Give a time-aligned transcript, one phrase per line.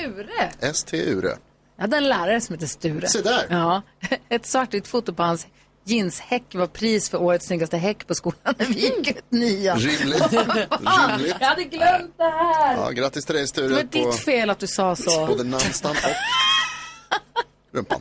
[0.00, 0.50] Sture!
[0.60, 1.36] S-T-U-R-E.
[1.76, 3.08] Jag hade en lärare som hette Sture.
[3.08, 3.46] Se där.
[3.50, 3.82] Ja,
[4.28, 5.46] ett svartvitt foto på hans
[5.84, 9.78] jeanshäck var pris för årets snyggaste häck på skolan när vi gick ut nian.
[9.78, 10.22] Rimligt.
[10.32, 11.36] Rimligt.
[11.40, 12.76] Jag hade glömt det här!
[12.76, 15.26] Ja, grattis till dig det Sture var på ditt fel att du sa så.
[15.26, 18.00] både namnsdagen och rumpan.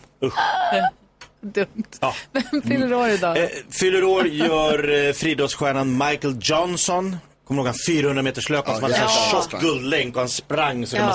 [1.41, 1.83] Dumt.
[2.31, 3.37] Vem fyller år idag?
[3.43, 7.17] Eh, fyller år gör eh, friidrottsstjärnan Michael Johnson.
[7.49, 10.87] Kommer du ihåg han 400 meters löparen som hade en tjock guldlänk och han sprang
[10.87, 11.05] så Ja.
[11.07, 11.13] de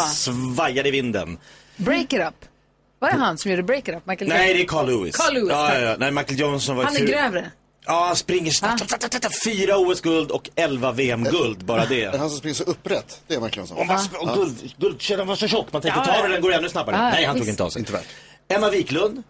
[0.54, 1.38] svajade i vinden.
[1.76, 2.34] Break it up.
[2.98, 4.06] Var det han som gjorde Break it up?
[4.06, 4.56] Michael Nej, Jackson?
[4.56, 5.16] det är Carl Lewis.
[5.16, 5.96] Carl Lewis, ja, ja, ja.
[5.98, 7.50] Nej, Michael Johnson var Han är fyr- grövre.
[7.86, 8.88] Ja, han springer snabbt.
[9.22, 13.20] Ta, Fyra OS-guld och elva VM-guld, bara det han som springer så upprätt?
[13.26, 13.76] Det är Michael Johnson.
[13.78, 16.52] Och, man, och guld, guldkedjan var så tjock, man tänkte Ja, ta den, den går
[16.52, 16.96] ännu snabbare.
[16.98, 17.80] Nej, han tog inte av sig.
[17.80, 18.06] Inte värt.
[18.48, 19.22] Emma Wiklund,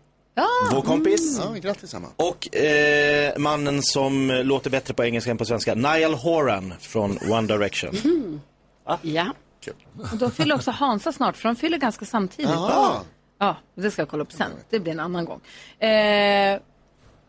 [0.73, 1.41] vår kompis.
[1.43, 2.09] Ja, grattis Emma.
[2.17, 7.47] Och eh, mannen som låter bättre på engelska än på svenska, Niall Horan från One
[7.49, 8.41] Direction.
[8.85, 9.33] Ja.
[10.13, 12.51] Och då fyller också Hansa snart, för de fyller ganska samtidigt.
[12.51, 13.03] Ah,
[13.39, 14.51] Ja, det ska jag kolla upp sen.
[14.71, 15.41] Det blir en annan gång.
[15.89, 16.61] Eh,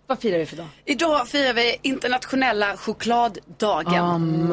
[0.07, 0.67] vad firar vi för dag?
[0.85, 4.49] Idag firar vi internationella chokladdagen.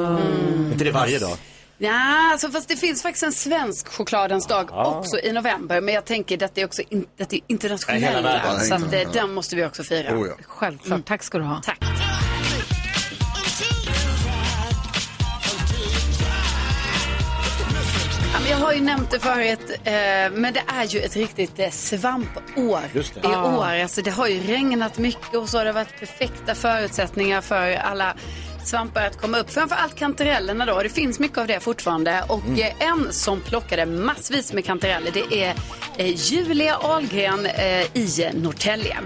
[0.73, 1.37] inte det varje dag?
[1.85, 5.81] Ja, alltså, fast det finns faktiskt en svensk chokladens dag också i november.
[5.81, 8.23] Men jag tänker detta är också in, detta är Nej, internationella.
[8.23, 8.61] världen.
[8.61, 10.17] så att, eh, den måste vi också fira.
[10.19, 10.35] oh, ja.
[10.47, 11.05] Självklart.
[11.05, 11.61] Tack ska du ha.
[11.65, 11.79] Tack.
[18.51, 19.93] Jag har ju nämnt det förut, eh,
[20.33, 23.21] men det är ju ett riktigt eh, svampår Just det.
[23.29, 23.65] i år.
[23.65, 28.15] Alltså, det har ju regnat mycket och så har det varit perfekta förutsättningar för alla
[28.67, 29.51] svampar att komma upp.
[29.51, 30.83] Framförallt kantarellerna då.
[30.83, 32.25] Det finns mycket av det fortfarande.
[32.29, 35.55] Och eh, en som plockade massvis med kantareller det är
[35.97, 38.97] eh, Julia Ahlgren eh, i Norrtälje.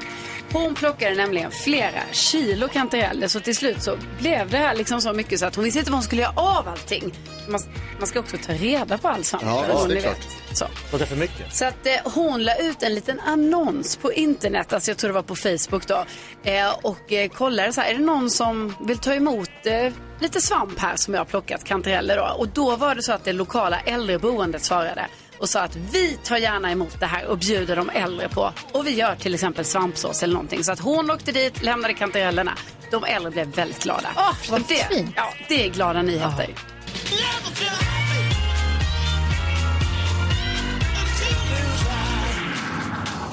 [0.53, 5.13] Hon plockade nämligen flera kilo kantareller så till slut så blev det här liksom så
[5.13, 7.15] mycket så att hon visste inte vad hon skulle göra av allting.
[7.49, 7.61] Man,
[7.99, 9.45] man ska också ta reda på all svamp.
[9.47, 10.17] Ja, vad det är klart.
[10.17, 10.59] vet.
[10.59, 10.67] Så.
[10.89, 11.55] Plocka för mycket.
[11.55, 15.15] Så att eh, hon la ut en liten annons på internet, alltså jag tror det
[15.15, 16.05] var på Facebook då.
[16.51, 20.41] Eh, och eh, kollade så här, är det någon som vill ta emot eh, lite
[20.41, 22.37] svamp här som jag har plockat, kantareller då.
[22.39, 25.07] Och då var det så att det lokala äldreboendet svarade
[25.39, 28.53] och sa att vi tar gärna emot det här och bjuder de äldre på.
[28.73, 30.65] Och vi gör till exempel svampsås eller någonting.
[30.65, 32.53] Så att hon åkte dit, lämnade kantarellerna.
[32.91, 34.09] De äldre blev väldigt glada.
[34.17, 35.13] Åh, vad det, fint.
[35.17, 36.55] ja, det är glada nyheter.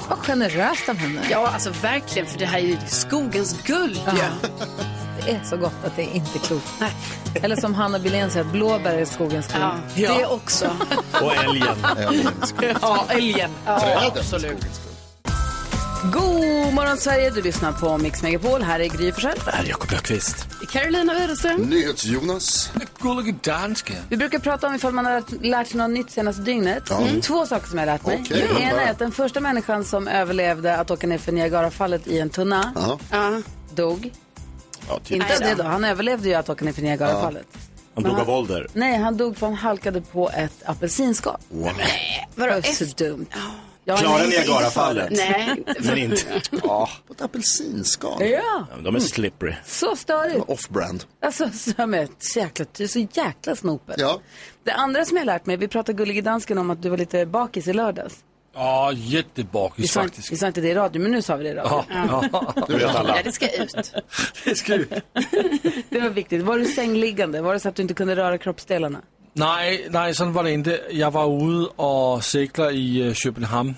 [0.08, 1.20] Vad generöst av henne.
[1.30, 4.48] Ja, alltså verkligen, för det här är ju skogens guld ju.
[5.26, 6.66] Det är så gott att det är inte klokt.
[7.42, 9.60] Eller som Hanna Billén säger, att blåbär är skogens skog.
[9.62, 9.74] Ja,
[10.18, 10.64] det också.
[11.12, 11.74] Och älgen.
[11.86, 13.50] Ja, älgen.
[14.24, 14.56] Skogens skull.
[16.12, 18.62] God morgon Sverige, du lyssnar på Mix Megapol.
[18.62, 19.38] Här är Gry Forssell.
[19.46, 20.46] Här är Jakob Öqvist.
[20.70, 21.56] Carolina Widerström.
[21.60, 22.72] NyhetsJonas.
[23.00, 23.34] Gullige.
[24.08, 26.90] Vi brukar prata om ifall man har lärt- sig något nytt senaste dygnet.
[26.90, 27.20] Mm.
[27.20, 28.18] Två saker som jag har lärt mig.
[28.22, 32.06] Okej, det ena är att den första människan som överlevde att åka ner för Niagarafallet
[32.06, 32.98] i en tunna Ja.
[33.10, 33.40] Ja.
[33.74, 34.10] dog.
[34.88, 35.10] Ja, typ.
[35.16, 37.46] Inte det då, han överlevde ju att åka ner för Niagarafallet.
[37.94, 38.66] Han dog av ålder.
[38.72, 41.36] Nej, han dog för han halkade på ett apelsinskal.
[41.48, 41.70] Wow.
[42.34, 43.26] Det var så dumt.
[43.84, 45.08] Ja, Klara nej, Niagarafallet.
[45.12, 46.22] Nej, Men inte.
[46.62, 48.16] Ja, på ett apelsinskal.
[48.22, 49.54] Ja, Ja, De är slippery.
[49.66, 50.44] så störigt.
[50.48, 51.04] Off-brand.
[51.22, 53.96] Alltså, så, med, så, jäkla, är så jäkla snopet.
[53.98, 54.20] Ja.
[54.64, 56.96] Det andra som jag har lärt mig, vi pratade gullige dansken om att du var
[56.96, 58.14] lite bakis i lördags.
[58.56, 60.32] Vi jättebakis sa, faktiskt.
[60.32, 61.84] vi sa inte det i radio, men nu sa vi det i radio.
[62.66, 63.16] Det vet alla.
[63.16, 63.92] ja, det ska ut.
[64.44, 64.84] Det ska vi.
[65.90, 66.42] Det var viktigt.
[66.42, 67.40] Var du sängliggande?
[67.42, 68.98] Var det så att du inte kunde röra kroppsdelarna?
[69.32, 70.80] Nej, nej, sådan var det inte.
[70.90, 71.26] Jag var
[71.62, 73.74] ute och seglade i øh, Köpenhamn.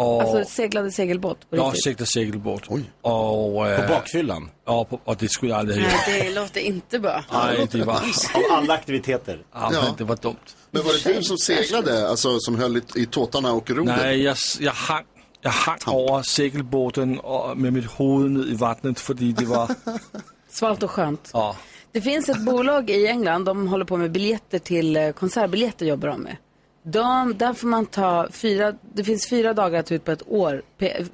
[0.00, 1.84] Och Alltså seglade segelbåt på riktigt?
[1.84, 2.62] seglade segelbåt.
[2.68, 2.90] Oj.
[3.02, 4.50] Och, øh, På bakfyllan.
[4.66, 5.92] ja, på, och det skulle jag aldrig gjort.
[6.08, 7.24] Nej, det låter inte bra.
[7.32, 9.38] Nej, det var, Av alla aktiviteter.
[9.54, 9.82] ja, Ja.
[9.82, 10.36] men det var dumt.
[10.70, 13.96] Men var det du som seglade, alltså som höll i, i tåtarna och rodret?
[14.02, 15.04] Nej, jag, jag hang,
[15.42, 19.70] jag hang över segelbåten och, med mitt huvud ned i vattnet för det var...
[20.50, 21.30] Svalt och skönt.
[21.32, 21.56] Ja.
[21.92, 26.08] Det finns ett bolag i England, de håller på med biljetter till eh, konsertbiljetter jobbar
[26.08, 26.36] de med.
[26.82, 30.22] De, där får man ta fyra, det finns fyra dagar att ta ut på ett
[30.28, 31.04] år, pe,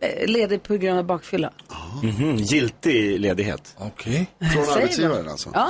[0.00, 1.50] eh, ledig på grund av bakfylla.
[2.02, 3.74] Mhm, Giltig ledighet.
[3.78, 4.26] Okej.
[4.54, 5.50] Från Säger arbetsgivaren alltså?
[5.54, 5.68] Ja,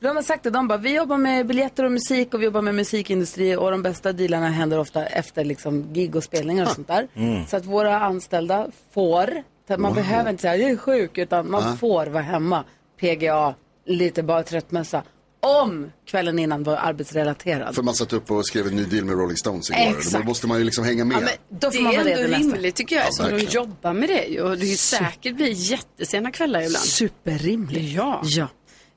[0.00, 2.62] De har sagt det, de bara, vi jobbar med biljetter och musik och vi jobbar
[2.62, 6.88] med musikindustri och de bästa dealarna händer ofta efter liksom gig och spelningar och sånt
[6.88, 7.08] där.
[7.14, 7.46] Mm.
[7.46, 9.94] Så att våra anställda får, man Wow.
[9.94, 11.76] behöver inte säga jag är sjuk, utan man Ja.
[11.76, 12.64] får vara hemma,
[13.00, 13.54] PGA,
[13.86, 15.02] lite bara tröttmössa.
[15.42, 17.74] Om kvällen innan var arbetsrelaterad.
[17.74, 19.80] För man satt upp och skrev en ny deal med Rolling Stones igår.
[19.98, 20.12] Exakt.
[20.12, 21.16] Då måste man ju liksom hänga med.
[21.16, 23.54] Ja, men Då får det man är ändå rimligt tycker jag, Ja, eftersom de verkligen.
[23.54, 24.42] jobbar med det ju.
[24.42, 26.84] Och det är ju säkert blir jättesena kvällar ibland.
[26.84, 27.92] Superrimligt.
[27.92, 28.20] Ja.
[28.24, 28.48] ja.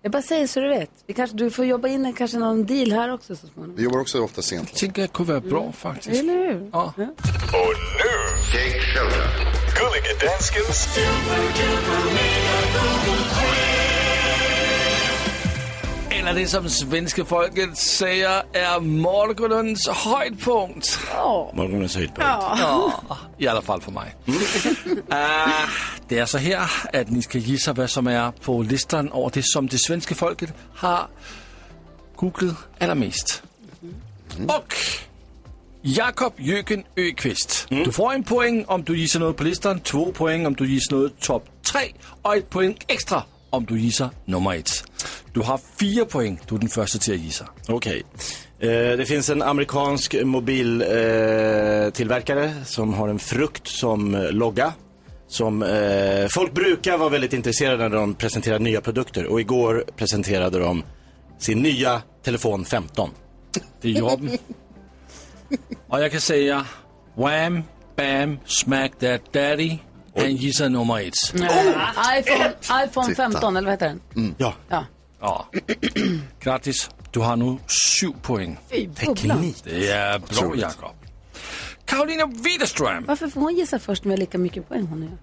[0.02, 0.90] Jag bara säger så du vet.
[1.08, 3.76] Vi kanske, du får jobba in en, kanske någon deal här också så småningom.
[3.78, 4.82] Vi jobbar också ofta sent.
[4.82, 6.20] Jag det kunde vara bra faktiskt.
[6.20, 6.70] Eller hur?
[6.74, 6.94] Ja.
[6.98, 8.14] Och nu,
[8.54, 8.80] Jake.
[9.80, 10.88] Gullige Danskens
[16.28, 21.00] Eller det som svenska folket säger är morgonens höjdpunkt.
[21.54, 22.22] Morgonens höjdpunkt.
[22.22, 23.02] Ja,
[23.38, 24.16] i alla fall för mig.
[25.10, 25.50] Ah,
[26.08, 29.44] det är så här att ni ska gissa vad som är på listan över det
[29.46, 31.08] som det svenska folket har
[32.16, 33.44] googlat allra mest.
[34.48, 34.74] Och
[35.82, 37.66] Jakob Jöken Öqvist.
[37.70, 40.96] Du får en poäng om du gissar något på listan, två poäng om du gissar
[40.96, 43.24] något topp tre och ett poäng extra
[43.54, 44.84] om du gissar nummer ett.
[45.34, 47.48] Du har fyra poäng, du är den första till att gissa.
[47.68, 48.04] Okej.
[48.60, 54.74] Eh, det finns en amerikansk mobiltillverkare eh, som har en frukt som eh, logga.
[55.28, 59.26] Som eh, folk brukar vara väldigt intresserade när de presenterar nya produkter.
[59.26, 60.84] Och igår presenterade de
[61.40, 63.10] sin nya telefon 15.
[63.82, 64.38] Det gjorde de.
[65.88, 66.66] Och jag kan säga
[67.16, 67.64] Wham,
[67.96, 69.78] bam, smack that daddy.
[70.16, 71.14] Han gissar nummer ett.
[72.20, 72.54] iPhone,
[72.86, 73.32] iPhone Titta.
[73.32, 74.36] 15, eller vad heter den?
[74.38, 74.54] Ja.
[74.70, 74.86] Ja.
[75.20, 75.46] Ja.
[76.40, 78.58] Grattis, du har nu sju poäng.
[78.72, 79.54] Fy, bubblan.
[79.64, 80.62] Det är bra Otroligt.
[80.62, 80.96] Jakob.
[81.86, 83.06] Karolina Widerström.
[83.08, 85.18] Varför får hon gissa först med lika mycket poäng hon gör?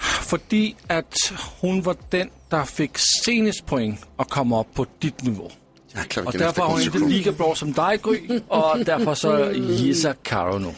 [0.00, 1.14] Fordi att
[1.60, 2.90] hon var den, der fick
[3.24, 5.50] senest poäng och kom upp på ditt nivå.
[5.94, 7.10] Jäklar, och vilken därför är hon inte efterkonstruktion.
[7.10, 8.40] lika bra som dig Gry.
[8.48, 10.74] Och därför så gissar Karo nu.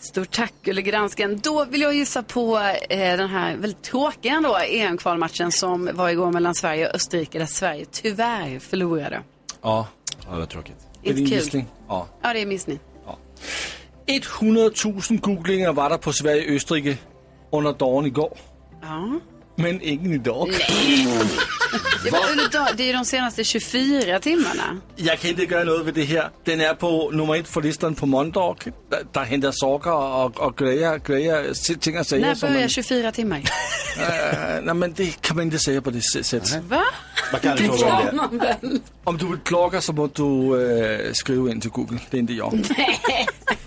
[0.00, 1.40] Stort tack Gullige Dansken.
[1.42, 2.58] Då vill jag gissa på
[2.90, 7.46] eh, den här väldigt tråkiga ändå EM-kvalmatchen som var igår mellan Sverige och Österrike där
[7.46, 9.20] Sverige tyvärr förlorade.
[9.62, 9.86] Ja.
[10.26, 10.76] Ja, det var tråkigt.
[11.02, 11.30] Det Inte kul.
[11.32, 11.66] gissning.
[11.88, 12.06] Ja.
[12.22, 12.78] Ja, det är missning.
[14.40, 16.96] 100 000 googlinger var der på Sverige-Østrige
[17.52, 18.38] under dagen igår.
[18.82, 19.20] Ja.
[19.58, 20.48] Men ingen idag.
[22.04, 24.80] Det, var, under dag- det är ju de senaste 24 timmarna.
[24.96, 26.30] Jag kan inte göra något med det här.
[26.44, 28.56] Den är på nummer ett på listan på måndag.
[28.90, 32.22] Der, der henter socker och, och grejer, grejer, ting och sager.
[32.22, 33.36] När börjar man, 24 timmar?
[33.38, 33.44] äh,
[34.62, 36.62] nej, men det kan man inte säga på det sättet.
[36.68, 36.84] Va?
[37.32, 38.12] Man kan det.
[38.12, 38.80] man väl?
[39.04, 41.98] Om du vill klogga så måste du äh, skriva in till Google.
[42.10, 42.60] Det är inte jag.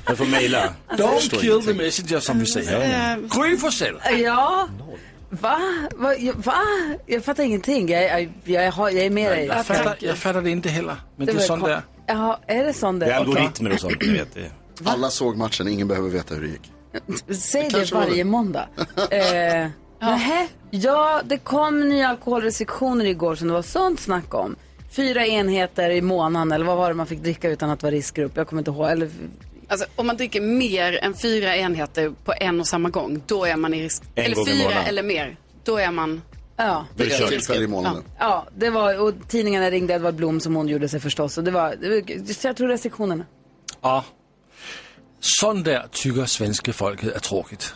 [0.07, 0.73] Jag får mejla.
[0.89, 3.17] Don't kill the messenger som vi säger.
[3.17, 3.95] Gry Forssell.
[4.23, 4.67] Ja.
[5.31, 5.87] Va?
[5.95, 6.13] Va?
[6.35, 6.61] Va?
[7.05, 7.89] Jag fattar ingenting.
[7.89, 9.45] Jag, jag, jag, har, jag är med dig.
[9.45, 10.95] Jag fattar, jag fattar det inte heller.
[11.15, 11.81] Men det, är var sånt där.
[12.07, 13.07] Jaha, är det sånt där?
[13.07, 14.51] Det är algoritmer och sånt, ni vet det.
[14.83, 16.71] Alla såg matchen, ingen behöver veta hur det gick.
[17.37, 18.23] Säg det var varje det.
[18.23, 18.67] måndag.
[19.11, 19.67] eh,
[19.99, 20.47] nähä.
[20.71, 24.55] Ja, det kom nya alkoholrestriktioner igår som det var sånt snack om.
[24.91, 28.31] Fyra enheter i månaden, eller vad var det man fick dricka utan att vara riskgrupp?
[28.35, 28.89] Jag kommer inte ihåg.
[28.89, 29.09] Eller,
[29.71, 33.55] Alltså, om man dricker mer än fyra enheter på en och samma gång, då är
[33.55, 34.03] man i risk.
[34.15, 36.21] En eller fyra eller mer, då är man...
[36.57, 36.85] ja.
[36.95, 38.03] Det är tillfälle i månaden.
[38.19, 41.37] ja, det var, och tidningarna ringde Edvard Blom som hon gjorde sig förstås.
[41.37, 41.75] Och det var,
[42.43, 43.25] jag tror restriktionerna.
[43.81, 44.03] Ja.
[45.19, 47.73] Sånt där tycker svenska folket är tråkigt.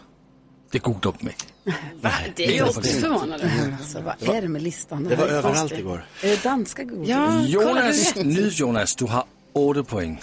[0.72, 1.34] Det går upp med.
[2.02, 2.12] Va?
[2.36, 3.52] Det är ju det var också förvånande.
[3.80, 5.04] Alltså, vad är det med listan?
[5.04, 6.06] Det var överallt igår.
[6.24, 7.12] Är det danska Google?
[7.12, 10.22] Ja, Jonas, nu Jonas, du har åtta poäng.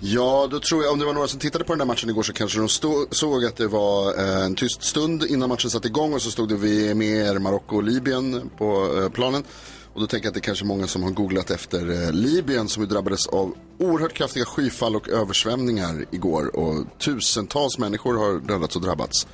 [0.00, 2.22] Ja, då tror jag, om det var några som tittade på den där matchen igår
[2.22, 5.88] så kanske de stå, såg att det var eh, en tyst stund innan matchen satte
[5.88, 9.44] igång och så stod det vi med Marocko och Libyen på eh, planen.
[9.92, 12.68] Och då tänker jag att det är kanske många som har googlat efter eh, Libyen
[12.68, 16.56] som ju drabbades av oerhört kraftiga skyfall och översvämningar igår.
[16.56, 19.26] Och tusentals människor har dödats och drabbats.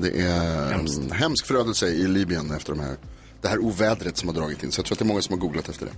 [0.00, 2.96] Det är en hemsk förödelse i Libyen efter de här,
[3.42, 4.72] det här ovädret som har dragit in.
[4.72, 5.92] Så jag tror att det är många som har googlat efter det.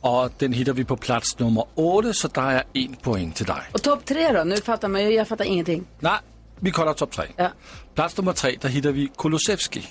[0.00, 3.62] Och den hittar vi på plats nummer åtta, så där är en poäng till dig.
[3.72, 4.44] Och topp tre då?
[4.44, 5.86] Nu fattar man ju, jag fattar ingenting.
[6.00, 6.18] Nej,
[6.60, 7.24] vi kollar topp tre.
[7.36, 7.50] Ja.
[7.94, 9.86] Plats nummer tre, där hittar vi Kulusevski.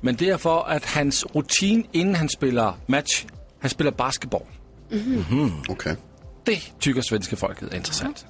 [0.00, 3.24] Men det är för att hans rutin innan han spelar match,
[3.60, 4.46] han spelar basketboll.
[5.68, 5.96] Okej.
[6.44, 8.26] Det tycker svenska folket är intressant.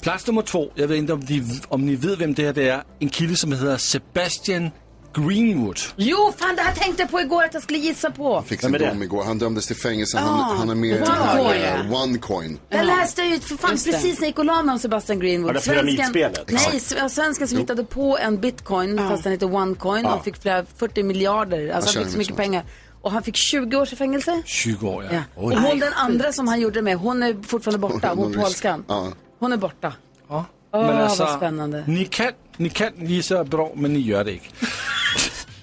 [0.00, 2.68] Plats nummer två, jag vet inte om, de, om ni vet vem det är, det
[2.68, 4.70] är en kille som heter Sebastian
[5.14, 5.78] Greenwood.
[5.96, 8.42] Jo, fan det här tänkte jag på igår att jag skulle gissa på.
[8.42, 9.24] Fick sin dom igår.
[9.24, 10.18] Han dömdes till fängelse.
[10.18, 11.62] Han, han är med i OneCoin.
[11.62, 12.58] eh, OneCoin.
[12.68, 13.92] Jag läste ut för fan Just det.
[13.92, 15.56] precis när jag gick och la mig om Sebastian Greenwood.
[15.56, 16.44] Ja, det pyramidspelet.
[16.50, 17.02] Nej, Exakt.
[17.02, 21.02] s- svensken som hittade på en bitcoin fast den heter OneCoin och fick flera 40
[21.02, 21.68] miljarder.
[21.70, 22.64] Alltså han fick så mycket pengar.
[23.02, 24.42] Och han fick 20 års i fängelse.
[24.46, 25.10] 20 år, ja.
[25.12, 25.22] Ja.
[25.42, 28.12] Och hon den andra som han gjorde det med, hon är fortfarande borta.
[28.16, 28.84] Hon polskan.
[28.88, 29.08] Ja.
[29.38, 29.92] Hon är borta.
[30.28, 30.44] Ja.
[30.72, 31.84] Åh, Men alltså, vad spännande.
[31.86, 34.46] Ni kan, ni kan gissa bra, men ni gör det inte.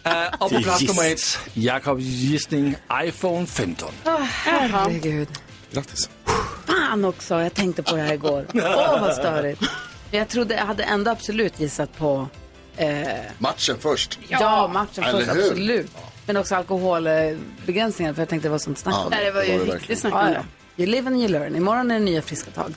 [0.08, 3.90] Uh, och på plats nummer ett, Jakobs gissning iPhone 15.
[4.30, 5.28] Herregud.
[5.72, 6.10] Grattis.
[6.68, 8.46] Fan också, jag tänkte på det här igår.
[8.54, 9.62] Åh, vad störigt.
[10.12, 12.28] Jag trodde, jag hade ändå absolut gissat på
[12.78, 13.08] eh,
[13.38, 14.20] Matchen först.
[14.28, 14.68] ja.
[14.74, 15.42] matchen Eller först, hur?
[15.52, 15.92] absolut.
[16.26, 18.96] Men också alkoholbegränsningar, för jag tänkte det var sånt snack.
[18.96, 20.34] Ja, Nej, det var ju det riktigt snack Ja, det.
[20.34, 20.84] ja.
[20.84, 21.56] You live and you learn.
[21.56, 22.74] Imorgon är det nya friska tag.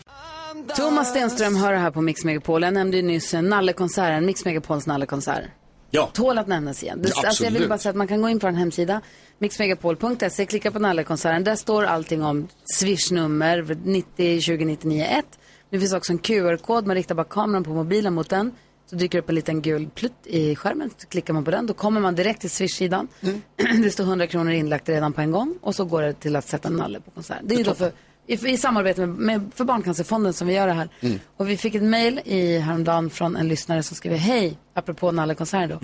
[0.77, 2.63] Thomas Stenström hör det här på Mix Megapol.
[2.63, 5.45] Jag nämnde ju nyss Nallekonserten, Mix Megapols Nallekonsert.
[5.91, 6.11] Ja.
[6.13, 7.05] Tål att nämnas igen.
[7.09, 9.01] Ja, alltså jag vill bara säga att man kan gå in på en hemsida,
[9.39, 11.45] mixmegapol.se, klicka på Nallekonserten.
[11.45, 15.25] Där står allting om swishnummer 90 20 99 1.
[15.71, 18.53] Det finns också en QR-kod, man riktar bara kameran på mobilen mot den.
[18.91, 21.67] Så dyker det upp en liten gul plutt i skärmen, så klickar man på den.
[21.67, 23.09] Då kommer man direkt till Swish-sidan.
[23.83, 26.49] det står 100 kronor inlagt redan på en gång och så går det till att
[26.49, 27.39] sätta Nalle på konsert.
[27.43, 27.93] Det är ju då för,
[28.29, 30.89] i, i samarbete med, med, för Barncancerfonden som vi gör det här.
[31.37, 35.71] Och vi fick ett mejl i häromdagen från en lyssnare som skrev hej, apropå Nalle-konsert
[35.71, 35.79] då.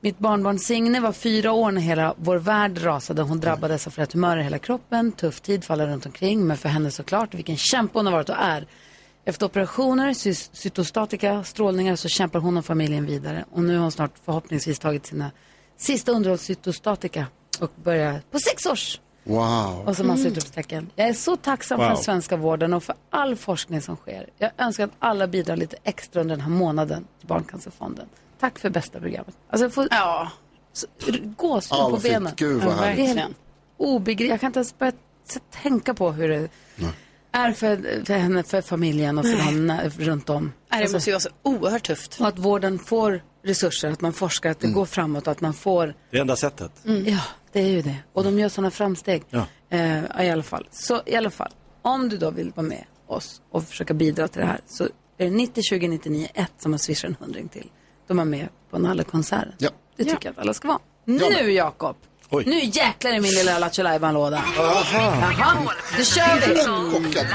[0.00, 3.22] Mitt barnbarn Signe var fyra år när hela vår värld rasade.
[3.22, 6.56] Hon drabbades av flera tumörer i hela kroppen, tuff tid för alla runt omkring, men
[6.56, 8.66] för henne såklart, vilken kämpe hon har varit och är.
[9.24, 13.44] Efter operationer, cy- cytostatika, strålningar så kämpar hon och familjen vidare.
[13.50, 15.30] Och nu har hon snart förhoppningsvis tagit sina
[15.76, 17.26] sista underhållscytostatika
[17.60, 19.00] och börjar på sex års.
[19.28, 19.82] Wow.
[19.86, 20.90] Och så massa utropstecken.
[20.96, 24.26] Jag är så tacksam för den svenska vården och för all forskning som sker.
[24.38, 28.06] Jag önskar att alla bidrar lite extra under den här månaden till Barncancerfonden.
[28.40, 29.34] Tack för bästa programmet.
[29.50, 30.30] Alltså jag får Ja,
[31.36, 32.32] gåshud Ja, på benen.
[32.36, 33.16] Gud, vad det är härligt.
[33.16, 33.36] helt
[33.76, 34.30] obegripligt.
[34.30, 34.92] Jag kan inte ens börja
[35.62, 36.48] tänka på hur det
[37.32, 40.44] är för, för henne, för familjen och för dem runt om.
[40.44, 42.20] Nej, det Alltså, måste ju vara så oerhört tufft.
[42.20, 45.54] och att vården får resurser, att man forskar, att det går framåt och att man
[45.54, 46.72] får Det enda sättet.
[47.06, 47.20] Ja,
[47.52, 47.96] det är ju det.
[48.12, 49.22] Och de gör sådana framsteg.
[49.30, 49.46] Ja.
[49.70, 50.68] Eh, I alla fall.
[50.70, 54.40] Så i alla fall, om du då vill vara med oss och försöka bidra till
[54.40, 54.84] det här så
[55.18, 57.70] är det 90 20 99 1 som man swishar en hundring till.
[58.06, 59.52] De är med på Nalle-konserten.
[59.58, 59.70] Ja.
[59.96, 60.78] Det tycker jag att alla ska vara.
[61.04, 61.96] Nu Jakob!
[62.30, 62.44] Oj.
[62.46, 65.62] Nu jäklar i min lilla Lattjo låda Jaha,
[65.98, 66.56] då kör vi!
[66.64, 67.26] Chockad.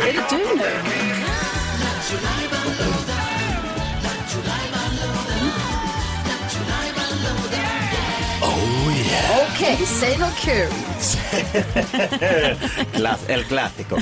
[0.00, 1.19] Är det du nu?
[9.52, 10.68] Okej, säg något kul.
[13.28, 13.96] El Clasico.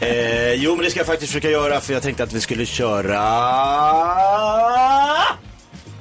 [0.00, 2.66] eh, jo, men det ska jag faktiskt försöka göra för jag tänkte att vi skulle
[2.66, 3.20] köra...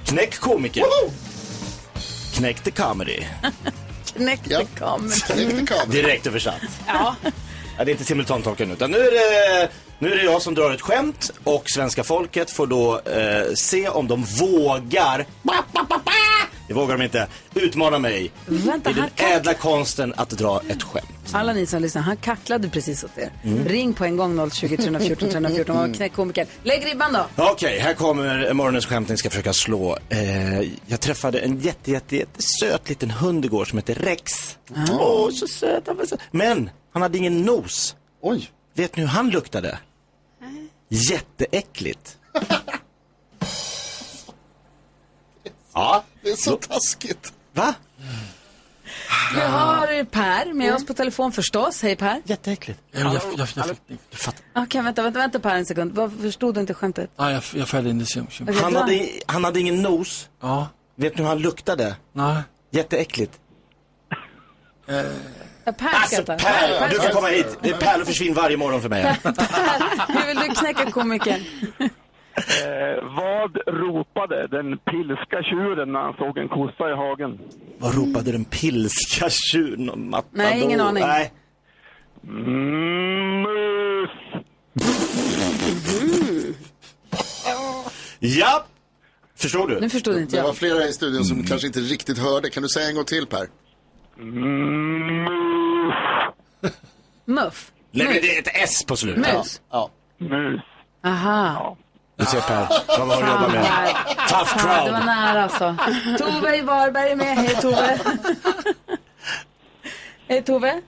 [0.05, 0.83] Knäck komiker.
[2.33, 3.19] Knäck the comedy.
[4.15, 4.59] Knäck Ja.
[4.59, 6.01] the comedy.
[6.01, 6.55] Direkt översatt.
[6.87, 7.15] Ja.
[7.77, 9.69] Det är inte simultantolken utan nu är, det,
[9.99, 13.89] nu är det jag som drar ett skämt och svenska folket får då eh, se
[13.89, 15.25] om de vågar,
[16.73, 21.05] det vågar de inte, utmana mig Vänta, i den ädla konsten att dra ett skämt.
[21.31, 23.31] Alla ni som lyssnar, han kacklade precis åt er.
[23.67, 26.47] Ring på en gång 020 314 314 och knäck komikern.
[26.63, 27.25] Lägg ribban då.
[27.43, 29.97] Okej, här kommer morgonens skämt ni ska försöka slå.
[30.09, 34.31] Eh, jag träffade en jätte, jätte, jättesöt liten hund igår som heter Rex.
[34.91, 35.83] Åh, så söt.
[35.87, 37.95] han var så- Men han hade ingen nos.
[38.21, 38.49] Oj.
[38.75, 39.79] Vet ni hur han luktade?
[40.89, 42.17] Jätteäckligt.
[45.73, 47.33] ja, Det är så taskigt.
[47.53, 47.73] va?
[49.35, 51.81] Vi har Per med oss på telefon förstås.
[51.81, 52.21] Hej Per.
[52.25, 52.79] Jätteäckligt.
[52.91, 53.65] Jamen, jag, jag, jag,
[54.09, 54.41] Du fattar.
[54.55, 55.91] Okej, vänta, vänta, vänta Per en sekund.
[55.95, 57.09] Varför förstod du inte skämtet?
[57.17, 58.05] Nej, jag, jag fattade inte.
[58.41, 60.29] Okej, Han hade, han hade ingen nos.
[60.41, 61.95] Ja, Vet ni hur han luktade?
[62.13, 62.41] nej.
[62.71, 63.39] Jätteäckligt.
[64.85, 66.37] Ja, Per Alltså skrattar.
[66.37, 67.57] Per, du får komma hit.
[67.61, 69.03] Det är Pärlor försvinner varje morgon för mig.
[70.07, 71.43] Hur vill du knäcka komikern?
[72.35, 77.39] Eh, vad ropade den pilska tjuren när han såg en kossa i hagen?
[77.77, 80.29] Vad ropade den pilska tjuren matador?
[80.37, 81.03] Nej, ingen aning.
[81.03, 81.31] Nej.
[82.23, 84.09] Mm, mus!
[88.19, 88.65] Ja!
[89.35, 89.79] Förstår du?
[89.79, 90.57] Nu förstod inte Det var jag.
[90.57, 92.49] flera i studion som kanske inte riktigt hörde.
[92.49, 93.47] Kan du säga en gång till Per?
[94.19, 95.93] Mm, mus!
[97.25, 97.71] Muff.
[97.91, 99.35] Nej, men det är ett S på slutet.
[99.35, 99.61] Mus.
[99.71, 99.89] Ja.
[100.17, 100.61] Mus.
[101.05, 101.77] Aha.
[102.15, 102.65] Du ser Per,
[102.99, 103.65] vad det du Fan, jobbade med?
[104.29, 105.05] Tough Fan, det var crowd.
[105.05, 105.75] nära alltså.
[106.17, 107.37] Tove i Varberg är med.
[107.37, 107.99] Hej Tove.
[110.27, 110.81] Hej Tove.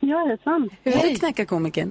[0.00, 0.68] Jajamensan.
[0.84, 1.90] Hur vill du knäcka komikern?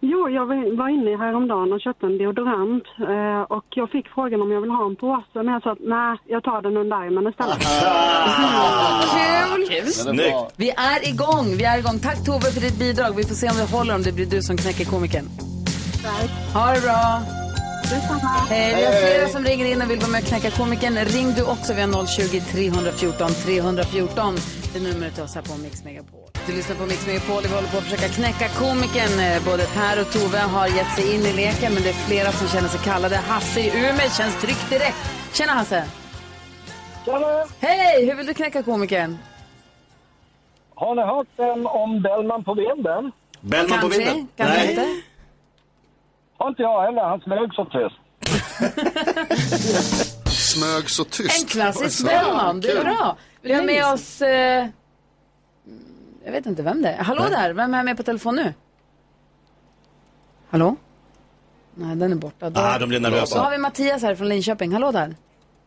[0.00, 0.46] Jo, jag
[0.76, 4.70] var inne häromdagen och köpte en deodorant eh, och jag fick frågan om jag vill
[4.70, 7.58] ha en påse men jag sa att nej, jag tar den under armen istället.
[9.14, 9.66] Kul!
[9.68, 10.54] Den är Snyggt.
[10.56, 11.98] Vi är igång, vi är igång.
[11.98, 13.16] Tack Tove för ditt bidrag.
[13.16, 15.26] Vi får se om det håller om det blir du som knäcker komikern.
[16.54, 17.37] Ha det bra.
[17.92, 20.96] Hej, vi har flera som ringer in och vill vara med och knäcka komikern.
[21.04, 24.36] Ring du också via 020-314 314.
[24.72, 26.20] Det är numret till oss här på Mix Megapol.
[26.46, 27.42] Du lyssnar på Mix Megapol.
[27.42, 29.20] Vi håller på att försöka knäcka komikern.
[29.20, 32.32] Eh, Både Per och Tove har gett sig in i leken, men det är flera
[32.32, 33.16] som känner sig kallade.
[33.16, 34.96] Hasse i Umeå känns tryggt direkt.
[35.32, 35.84] Tjena Hasse!
[37.04, 37.44] Tjena!
[37.60, 38.06] Hej!
[38.06, 39.18] Hur vill du knäcka komikern?
[40.74, 43.12] Har ni hört den om Bellman på vinden?
[43.40, 44.28] Bellman på Kanske, vinden?
[44.36, 44.70] kanske Nej.
[44.70, 44.86] inte.
[46.38, 47.04] Har inte jag heller.
[47.04, 47.96] Han smög så tyst.
[50.26, 51.42] Smög så tyst.
[51.42, 53.16] En klassisk Alltså, Bellman, det är bra.
[53.42, 54.22] Vi har med oss...
[54.22, 54.66] Eh,
[56.24, 57.02] jag vet inte vem det är.
[57.02, 58.54] Hallå där, vem är med på telefon nu?
[60.50, 60.76] Hallå?
[61.74, 62.50] Nej, den är borta.
[62.50, 63.38] Då, Ah, de blir nervösa.
[63.38, 64.72] Då har vi Mattias här från Linköping.
[64.72, 65.14] Hallå där.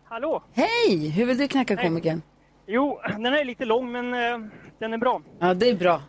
[0.04, 0.44] Hallå?
[0.54, 1.10] Hej!
[1.10, 2.22] Hur vill du knäcka komikern?
[2.68, 4.50] Jo, den är lite lång men eh,
[4.80, 5.22] den är bra.
[5.40, 6.02] Ja, det är bra.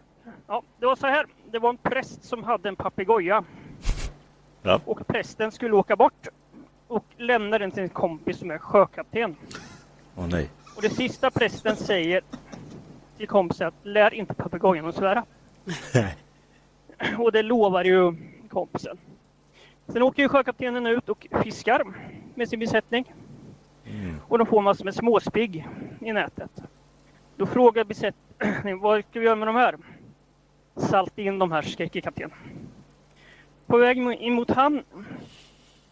[0.49, 1.27] Ja, det var så här.
[1.53, 3.45] Det var en präst som hade en papegoja.
[4.63, 4.81] Ja.
[4.85, 6.29] Och prästen skulle åka bort
[6.89, 9.37] och lämna den till en kompis som är sjökapten.
[10.17, 10.49] Åh nej.
[10.77, 12.23] Och det sista prästen säger
[13.17, 15.25] till kompisen att lär inte papegojan att svära.
[17.19, 18.15] och det lovar ju
[18.49, 18.99] kompisen.
[19.87, 21.85] Sen åker ju sjökaptenen ut och fiskar
[22.35, 23.13] med sin besättning.
[24.29, 25.69] Och de får massor med småspigg
[26.01, 26.51] i nätet.
[27.37, 29.77] Då frågar besättningen vad ska vi göra med de här?
[30.77, 32.31] Salta in de här, skriker kapten.
[33.73, 34.83] På väg in mot hamn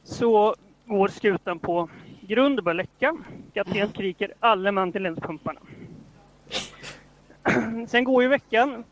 [0.04, 0.54] så
[0.87, 1.88] går skutan på
[2.20, 3.16] grund och börjar läcka.
[3.54, 5.60] Kapten skriker alle man till länspumparna.
[7.88, 8.84] Sen går ju veckan.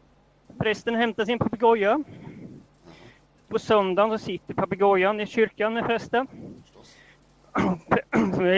[0.59, 2.04] Prästen hämtar sin papegoja.
[3.49, 6.26] På söndagen så sitter papegojan i kyrkan med prästen.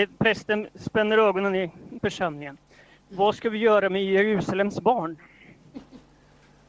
[0.19, 1.71] Prästen spänner ögonen i
[2.01, 2.57] församlingen.
[3.09, 5.17] Vad ska vi göra med Jerusalems barn?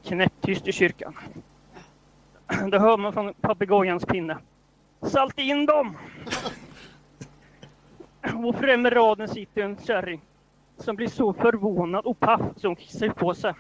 [0.04, 1.16] Knäpptyst i kyrkan.
[2.72, 4.38] Då hör man från papegojans pinne.
[5.02, 5.98] Salta in dem!
[8.46, 10.22] Och främre raden sitter en kärring
[10.78, 13.54] som blir så förvånad och paff som hon kissar på sig.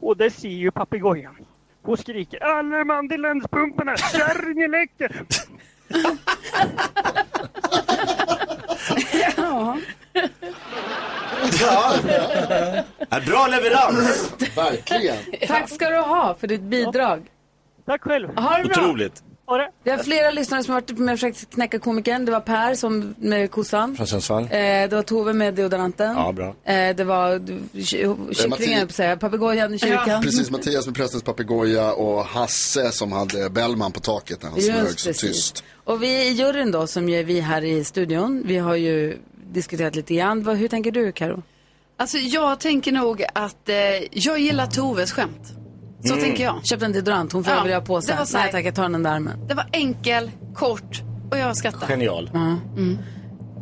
[0.00, 1.36] Och det ser ju papegojan.
[1.82, 3.96] Och skriker Alla man till länspumparna!
[3.96, 5.22] Kärringen läcker!
[9.36, 9.78] Ja.
[11.60, 14.32] Ja, bra leverans!
[14.56, 15.16] Verkligen.
[15.46, 17.26] Tack ska du ha för ditt bidrag.
[17.86, 18.28] Tack själv.
[18.36, 18.82] Ha det bra.
[18.84, 19.22] Otroligt.
[19.46, 19.70] Ha det.
[19.84, 22.24] Vi har flera lyssnare som har varit med och försökt knäcka komikern.
[22.24, 23.96] Det var Per som med kossan.
[23.96, 24.42] Från Sundsvall.
[24.42, 26.14] Eh, det var Tove med deodoranten.
[26.16, 26.54] Ja, bra.
[26.72, 27.38] Eh, det var
[27.72, 29.16] ky- kycklingen, Mattias- höll på att säga.
[29.16, 30.22] Papegojan i kyrkan.
[30.22, 34.76] Precis, Mattias med prästens papegoja och Hasse som hade Bellman på taket när han smög
[34.98, 35.20] så precis.
[35.20, 35.64] tyst.
[35.84, 39.18] Och vi i juryn då, som är vi här i studion, vi har ju
[39.52, 40.42] diskuterat lite grann.
[40.42, 41.42] Vad, hur tänker du, Karo?
[41.96, 43.76] Alltså jag tänker nog att eh,
[44.12, 45.52] jag gillar Toves skämt.
[46.08, 46.60] Så tänker jag.
[46.66, 48.14] Köpte en deodorant, hon får Ja, aldrig ha på sig.
[48.14, 49.48] det var så här- Nej tack, jag tar den under armen.
[49.48, 51.86] Det var enkel, kort och jag skrattar.
[51.88, 52.30] Genial.
[52.34, 52.98] Mm.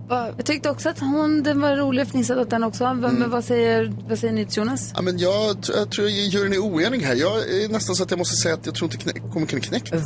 [0.08, 2.94] Jag tyckte också att hon, den var rolig, jag fnissade åt den också.
[2.94, 3.30] Men Mm.
[3.30, 4.92] vad säger, vad säger ni till Jonas?
[4.96, 7.14] Ja, men jag, jag tror juryn är oenig här.
[7.14, 9.62] Jag är nästan så att jag måste säga att jag tror inte knä- komikern är
[9.64, 9.92] knäckt.
[9.94, 10.02] Va?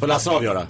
[0.00, 0.66] Får Lasse avgöra?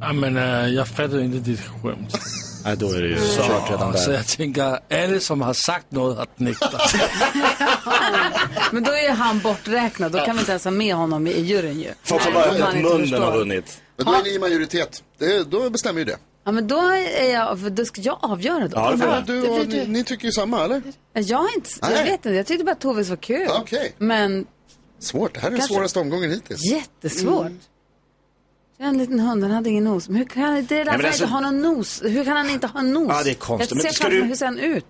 [0.00, 2.18] Ja, men äh, jag fattar inte ditt skämt.
[2.64, 4.16] Nej, då är det ju Så, kört redan så där.
[4.16, 6.94] jag tänker, alla som har sagt något har nektat.
[8.72, 11.80] Men då är han borträknad, då kan vi inte ens ha med honom i, juryn
[11.80, 11.90] ju.
[12.02, 13.80] Folk som Nej, bara öppnat munnen har vunnit.
[13.96, 15.02] Men då är ni i majoritet.
[15.18, 16.16] Det, då bestämmer ju det.
[16.44, 16.78] Ja men då
[17.18, 18.76] är jag, då ska jag avgöra då.
[18.76, 20.82] Ja, Ja, men du och, ni, ni tycker ju samma, eller?
[21.14, 22.04] Jag har inte, jag Nej.
[22.04, 23.44] vet inte, jag tyckte bara att Toves var kul.
[23.48, 23.94] Ja, okej.
[23.98, 24.46] Men
[24.98, 25.34] Svårt.
[25.34, 26.60] Det här är den Kanske- svåraste omgången hittills.
[26.72, 27.46] jättesvårt.
[27.46, 27.52] Är
[28.88, 30.08] en liten hund, han hade ingen nos.
[30.08, 32.02] Men hur kan han, det är därför men han alltså- inte har någon nos.
[32.04, 33.08] Hur kan han inte ha en nos?
[33.08, 33.70] Ja, det är konstigt.
[33.70, 34.84] Jag Men ser framför mig, du- hur ser han ut?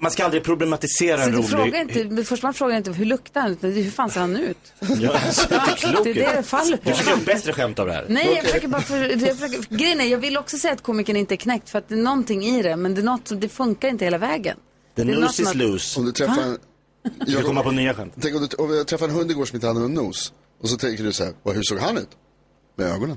[0.00, 1.48] Man ska aldrig problematisera Så en du rolig...
[1.50, 4.36] frågar inte, det första man frågar inte hur luktar han, utan hur fan ser han
[4.36, 4.56] ut?
[4.80, 5.12] Ja,
[5.48, 6.82] det klok Det är det det faller på.
[6.88, 8.06] Du försöker göra bättre skämt av det här.
[8.08, 11.16] Nej, jag försöker bara för, jag försöker, grejen är, jag vill också säga att komikern
[11.16, 13.40] inte är knäckt för att det är någonting i det, men det är något som,
[13.40, 14.56] det funkar inte hela vägen.
[14.96, 16.00] The Det är något nose som is att- loose.
[16.00, 16.58] Om du träffar en...
[17.26, 18.12] Du ska komma på nya skämt.
[18.20, 20.32] Tänk om du om jag träffar en hund igår som inte hade någon nos.
[20.62, 22.08] Och så tänker du så här, "Vad, hur såg han ut?
[22.76, 23.16] Med ögonen.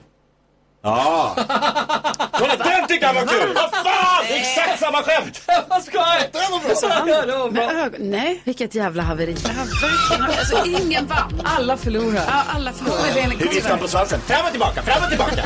[0.83, 1.35] Ja.
[2.31, 3.53] Kolla, den tycker han var kul!
[3.55, 4.23] Vad fan!
[4.27, 5.41] Det är exakt samma skämt!
[5.69, 6.29] Vad skoj!
[6.31, 7.51] Det var bra!
[7.51, 8.09] Med ögon?
[8.09, 8.41] Nej.
[8.43, 9.35] Vilket jävla haveri.
[9.43, 10.39] Ja, verkligen.
[10.39, 11.41] Alltså ingen vann.
[11.43, 12.23] Alla förlorar.
[12.27, 13.37] Ja, alla förlorar.
[13.39, 14.21] Hur viftar han på svansen?
[14.21, 15.43] Fram och tillbaka, fram och tillbaka!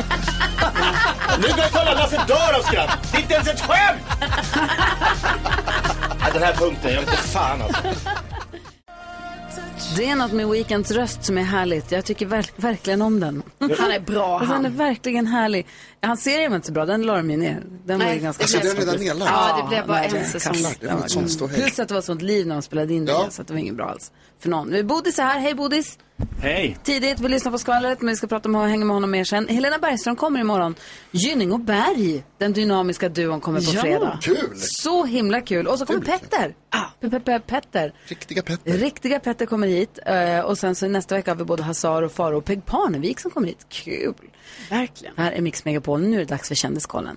[1.42, 3.08] Nu kan jag kolla, Lasse dör av skratt!
[3.12, 4.00] Det är inte ens ett skämt!
[6.32, 7.82] Den här punkten, jag vet inte fan alltså.
[9.96, 11.92] Det är något med Weekends röst som är härligt.
[11.92, 13.42] Jag tycker verk, verkligen om den.
[13.78, 14.78] Han är bra, Alltså, han är han.
[14.78, 15.66] verkligen härlig.
[16.02, 17.62] Hans serie var inte så bra, den la de ju ner.
[17.84, 19.30] Den var ju Nej, ganska alltså, den redan nedlagd?
[19.34, 21.48] Ja, det blev bara nej, en säsong.
[21.48, 23.26] Plus att det var sånt liv när de spelade in det, Ja.
[23.30, 24.86] så att det var inget bra alls för någon.
[24.86, 25.98] Bodis är här, hej Bodis!
[26.42, 26.78] Hej!
[26.84, 29.24] Tidigt, vi lyssnar på skvallret, men vi ska prata om och hänga med honom mer
[29.24, 29.48] sen.
[29.48, 30.74] Helena Bergström kommer imorgon.
[31.10, 33.80] Gynning och Berg, den dynamiska duon, kommer på Ja.
[33.80, 34.18] fredag.
[34.22, 34.50] Kul!
[34.56, 35.66] Så himla kul.
[35.66, 36.54] Och så kommer Petter.
[37.00, 37.94] Pe- pe- pe- Petter.
[38.04, 38.72] Riktiga Petter.
[38.72, 39.98] Riktiga Petter kommer hit.
[40.06, 43.20] Eh, Och sen så nästa vecka har vi både Hazar och Faro och Peg Parnevik
[43.20, 43.66] som kommer hit.
[43.68, 44.14] Kul!
[44.70, 45.14] Verkligen.
[45.16, 46.00] Det här är Mix Megapol.
[46.00, 47.16] Nu är det dags för Kändiskollen.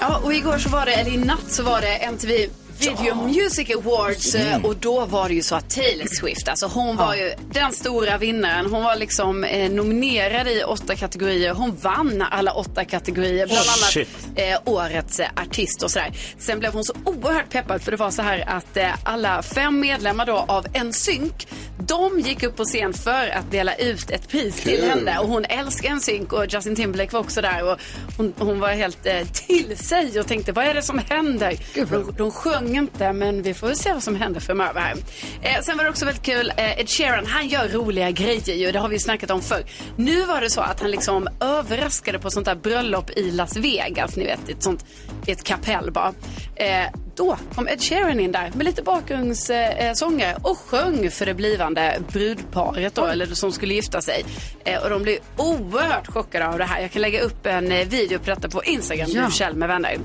[0.00, 2.32] Ja, och igår så var det, eller i natt så var det MTV
[2.78, 6.96] Video Music Awards eh, och då var det ju så att Taylor Swift, alltså hon
[6.96, 8.66] var ju den stora vinnaren.
[8.66, 11.54] Hon var liksom eh, nominerad i åtta kategorier.
[11.54, 16.12] Hon vann alla åtta kategorier, bland Oh, annat eh, årets eh, artist och sådär.
[16.38, 19.80] Sen blev hon så oerhört peppad för det var så här att eh, alla fem
[19.80, 21.46] medlemmar då av NSYNC,
[21.78, 24.88] de gick upp på scen för att dela ut ett pris till Kul.
[24.88, 27.78] henne och hon älskar NSYNC och Justin Timberlake var också där och
[28.16, 31.54] hon, hon var helt eh, till sig och tänkte vad är det som händer?
[31.74, 34.96] De, de sjöng inte men vi får se vad som händer framöver här.
[35.42, 38.72] Eh, sen var det också väldigt kul, eh, Ed Sheeran han gör roliga grejer ju,
[38.72, 39.64] det har vi snackat om förr.
[39.96, 44.16] Nu var det så att han liksom överraskade på sånt där bröllop i Las Vegas,
[44.16, 44.86] ni vet, ett sånt,
[45.26, 46.12] ett kapell bara.
[46.56, 51.98] Eh, då kom Ed Sheeran in där med lite bakgrundssånger och sjöng för det blivande
[52.12, 54.24] brudparet då, eller som skulle gifta sig.
[54.64, 56.80] Eh, och de blev oerhört chockade av det här.
[56.80, 59.30] Jag kan lägga upp en eh, video på detta på Instagram, Ja.
[59.30, 59.98] Kjell med vänner.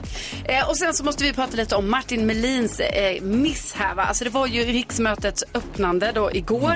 [0.45, 2.81] Eh, och sen så måste vi prata lite om Martin Melins
[3.21, 4.03] misshäva.
[4.03, 6.75] Alltså det var ju riksmötets öppnande då igår.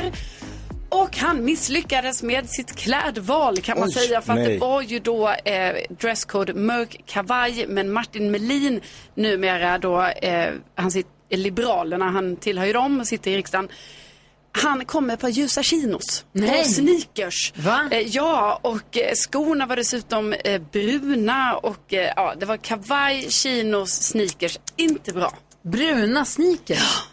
[0.89, 4.21] Och han misslyckades med sitt klädval kan man Oj, säga.
[4.21, 4.57] För att det nej.
[4.57, 7.65] var ju då eh, dresscode mörk kavaj.
[7.67, 8.81] Men Martin Melin
[9.15, 13.69] numera då, eh, han sitter, Liberalerna, han tillhör ju dem och sitter i riksdagen.
[14.51, 16.25] Han kom med ett par ljusa chinos.
[16.31, 16.59] Nej.
[16.59, 17.53] Och sneakers.
[17.55, 17.89] Va?
[17.91, 23.31] Eh, ja, och eh, skorna var dessutom eh, bruna och eh, ja, det var kavaj,
[23.31, 24.59] chinos, sneakers.
[24.75, 25.33] Inte bra.
[25.61, 27.07] Bruna sneakers.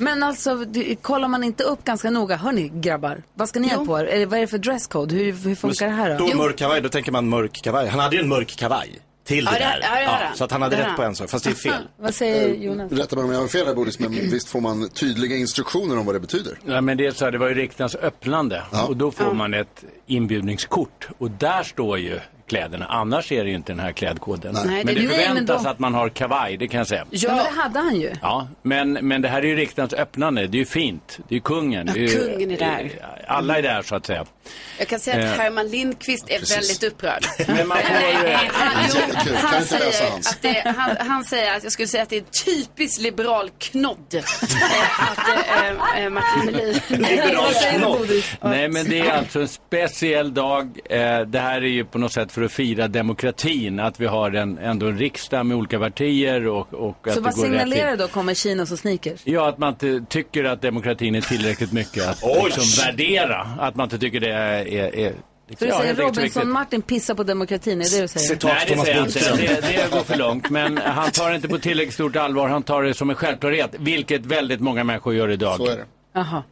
[0.00, 2.36] Men alltså, du, kollar man inte upp ganska noga?
[2.36, 4.04] Hörni grabbar, vad ska ni ha på er?
[4.04, 5.14] Är det- Vad är det för dresscode?
[5.14, 6.26] Hur, hur funkar det här då?
[6.26, 7.88] Då mörk kavaj, då tänker man mörk kavaj.
[7.88, 9.80] Han hade ju en mörk kavaj till Ja, det det- där.
[9.82, 10.36] ja, det han.
[10.36, 11.82] så att han hade Det rätt på en sak, fast det är fel.
[12.00, 12.92] Vad säger Jonas?
[12.92, 16.06] Rätta mig om jag har fel här Bodis, men visst får man tydliga instruktioner om
[16.06, 16.58] vad det betyder?
[16.66, 19.54] Ja, men det är så här, det var ju riksdagens öppnande och då får man
[19.54, 22.86] ett inbjudningskort och där står ju kläderna.
[22.86, 24.56] Annars är det ju inte den här klädkoden.
[24.66, 26.86] Nej, men det- det nej, men förväntas då- att man har kavaj, det kan jag
[26.86, 27.04] säga.
[27.10, 27.28] Ja.
[27.34, 28.12] Men det hade han ju.
[28.22, 30.46] Ja, men, men det här är ju riksdagens öppnande.
[30.46, 31.18] Det är ju fint.
[31.28, 31.86] Det är ju kungen.
[31.86, 32.90] Ja, Det är ju- kungen är där.
[33.26, 34.24] Alla är där så att säga.
[34.78, 36.56] Jag kan säga att Eh, Herman Lindqvist är precis.
[36.56, 37.24] väldigt upprörd.
[37.48, 37.96] Men man får
[38.28, 38.32] ju...
[38.52, 42.16] Han, jo, han, säger att det, han, han säger att jag skulle säga att det
[42.16, 44.14] är typiskt liberal knodd.
[44.14, 46.80] Eh, att eh, Martin Melin...
[46.88, 48.08] Liberal knodd.
[48.42, 50.78] Nej, men det är alltså en speciell dag.
[51.26, 53.80] Det här är ju på något sätt för att fira demokratin.
[53.80, 57.24] Att vi har en, ändå en riksdag med olika partier och, och att Så det
[57.24, 57.98] vad går rätt signalerar till.
[57.98, 58.08] då?
[58.08, 59.20] Kommer chinos och sneakers?
[59.24, 63.36] Ja, att man inte tycker att demokratin är tillräckligt mycket att liksom värdera.
[63.58, 64.66] Att man inte tycker det är...
[64.68, 65.12] är, är
[65.58, 65.94] Så du säger.
[65.94, 68.38] Robinson-Martin pissar på demokratin, är det det du säger?
[68.44, 69.36] Nej, det säger jag inte.
[69.36, 70.50] Det, det går för långt.
[70.50, 72.48] Men han tar det inte på tillräckligt stort allvar.
[72.48, 75.56] Han tar det som en självklarhet, vilket väldigt många människor gör idag.
[75.56, 75.84] Så är det.
[76.14, 76.42] Jaha.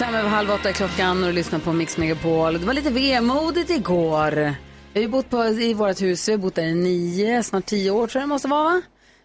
[0.00, 2.52] Fem över halv åtta är klockan och du lyssnar på Mix Megapol.
[2.60, 4.30] Det var lite vemodigt igår.
[4.30, 4.54] Vi
[4.94, 7.90] har ju bott på, i vårt hus, vi har bott där i nio, snart tio
[7.90, 8.82] år tror jag det måste vara va?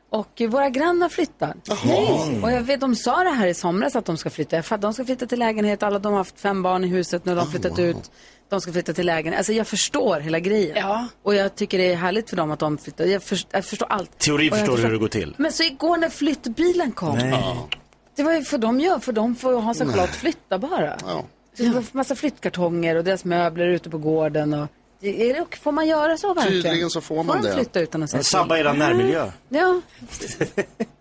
[0.10, 1.54] Och våra grannar flyttar.
[1.86, 2.40] Nej.
[2.44, 4.56] Och jag vet, de sa det här i somras att de ska flytta.
[4.56, 7.26] Jag fattar, de ska flytta till lägenhet, alla de har haft fem barn i huset,
[7.26, 8.12] nu har de flyttat ut.
[8.50, 9.38] De ska flytta till lägenhet.
[9.38, 10.76] Alltså jag förstår hela grejen.
[10.80, 11.08] Ja.
[11.24, 13.06] Och jag tycker det är härligt för dem att de flyttar.
[13.06, 14.20] Jag, först, jag förstår allt.
[14.20, 15.36] Teori jag förstår hur det går till.
[15.38, 17.18] Men så igår när flyttbilen kom.
[17.18, 17.68] Nej.
[18.16, 19.96] Det var ju för de gör, för de får ha sig Nej.
[19.96, 20.98] klart flytta bara.
[21.58, 24.54] Det var massa flyttkartonger och deras möbler ute på gården.
[24.54, 24.68] Och,
[25.02, 26.64] är det, får man göra så verkligen?
[26.64, 27.54] Tydligen så får man de det.
[27.56, 29.32] flytta utan att säga Sabba era närmiljö.
[29.50, 29.82] Ja.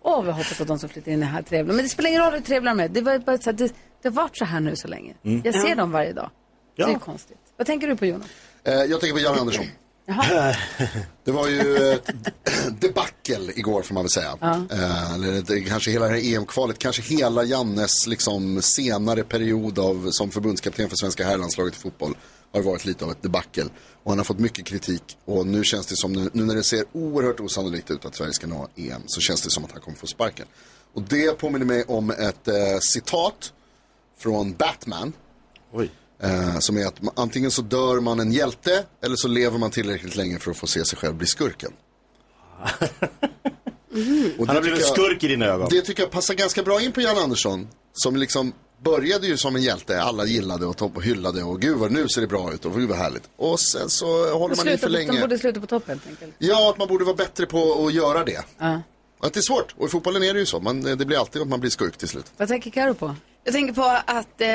[0.01, 1.75] Åh, vi hoppas att de som flyttar in är här trevliga.
[1.75, 2.87] Men det spelar ingen roll hur trevliga de är.
[2.89, 5.13] Det, var bara så här, det, det har varit så här nu så länge.
[5.23, 5.41] Mm.
[5.45, 5.75] Jag ser Ja.
[5.75, 6.29] dem varje dag.
[6.75, 6.99] Det är Ja.
[6.99, 7.37] konstigt.
[7.57, 8.27] Vad tänker du på Jonas?
[8.63, 9.65] Eh, jag tänker på Jan Andersson.
[11.23, 12.09] Det var ju ett
[12.79, 14.37] debacle igår får man väl säga.
[14.41, 14.61] Ja.
[14.71, 20.11] Eh, eller det, kanske hela det här EM-kvalet, kanske hela Jannes liksom, senare period av,
[20.11, 22.17] som förbundskapten för svenska herrlandslaget i fotboll
[22.51, 23.65] har varit lite av ett debacle.
[24.03, 26.63] Och han har fått mycket kritik och nu känns det som, nu, nu när det
[26.63, 29.81] ser oerhört osannolikt ut att Sverige ska nå EM så känns det som att han
[29.81, 30.45] kommer få sparken.
[30.93, 33.53] Och det påminner mig om ett eh, citat
[34.17, 35.13] från Batman.
[36.25, 39.71] Eh, som är att man, antingen så dör man en hjälte eller så lever man
[39.71, 41.71] tillräckligt länge för att få se sig själv bli skurken.
[44.37, 45.67] Och Han har det blivit jag- skurk i dina ögon.
[45.71, 47.67] Det tycker jag passar ganska bra in på Jan Andersson.
[47.93, 51.77] Som liksom började ju som en hjälte, alla gillade och, topp och hyllade och gud
[51.77, 53.23] vad nu ser det bra ut och gud vad härligt.
[53.37, 55.21] Och sen så håller man i för på- De länge.
[55.21, 56.33] borde sluta på topp helt enkelt.
[56.37, 58.43] Ja, att man borde vara bättre på att göra det.
[58.57, 58.81] Ja.
[59.19, 59.75] Att det är svårt.
[59.77, 60.59] Och i fotbollen är det ju så.
[60.59, 62.25] Man, det blir alltid att man blir skurk till slut.
[62.37, 63.15] Vad tänker Karo på?
[63.47, 64.49] Jag tänker på att eh,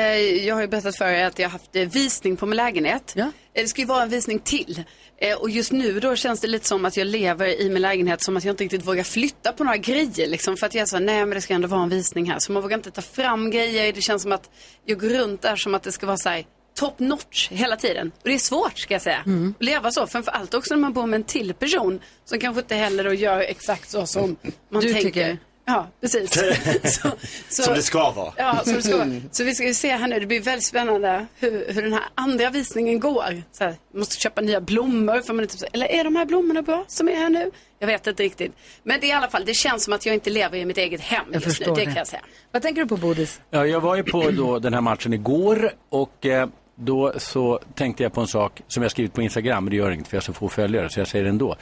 [0.45, 3.13] jag har ju berättat för er att jag har haft eh, visning på min lägenhet.
[3.53, 4.83] Eh, Det ska ju vara en visning till.
[5.17, 8.21] Eh, och just nu då känns det lite som att jag lever i min lägenhet
[8.23, 10.27] som att jag inte riktigt vågar flytta på några grejer.
[10.27, 12.39] Liksom, för att jag är så, nej men det ska ändå vara en visning här.
[12.39, 13.93] Så man vågar inte ta fram grejer.
[13.93, 14.49] Det känns som att
[14.85, 18.11] jag går runt där som att det ska vara så här top notch hela tiden.
[18.21, 19.19] Och det är svårt ska jag säga.
[19.19, 20.07] Att leva så.
[20.07, 23.39] Framförallt också när man bor med en till person som kanske inte heller då gör
[23.39, 24.35] exakt så som
[24.69, 25.09] man Du tänker.
[25.09, 25.37] tycker.
[25.65, 26.31] Ja, precis.
[26.83, 27.11] så,
[27.49, 28.33] så, Som det ska vara.
[28.37, 28.97] Ja, så, det ska.
[28.97, 29.09] vara.
[29.31, 32.03] så vi ska ju se här nu, det blir väldigt spännande hur, hur den här
[32.15, 33.43] andra visningen går.
[33.51, 36.61] Så här, man måste köpa nya blommor, för man inte, eller är de här blommorna
[36.61, 37.51] bra som är här nu?
[37.79, 38.51] Jag vet inte riktigt.
[38.83, 40.77] Men det är i alla fall, det känns som att jag inte lever i mitt
[40.77, 41.85] eget hem Jag just nu, förstår det det.
[41.85, 42.21] kan jag säga.
[42.51, 43.41] Vad tänker du på Bodis?
[43.49, 48.03] Ja, jag var ju på då den här matchen igår och eh, då så tänkte
[48.03, 50.21] jag på en sak som jag skrivit på Instagram, men det gör inget för jag
[50.21, 51.55] har så få följare så jag säger det ändå.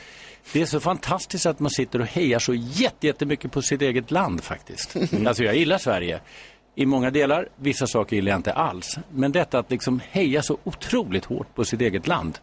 [0.53, 4.11] Det är så fantastiskt att man sitter och hejar så jätte- jättemycket på sitt eget
[4.11, 4.95] land faktiskt.
[5.27, 6.19] Alltså jag gillar Sverige
[6.75, 8.97] i många delar, vissa saker gillar jag inte alls.
[9.11, 12.37] Men detta att liksom heja så otroligt hårt på sitt eget land.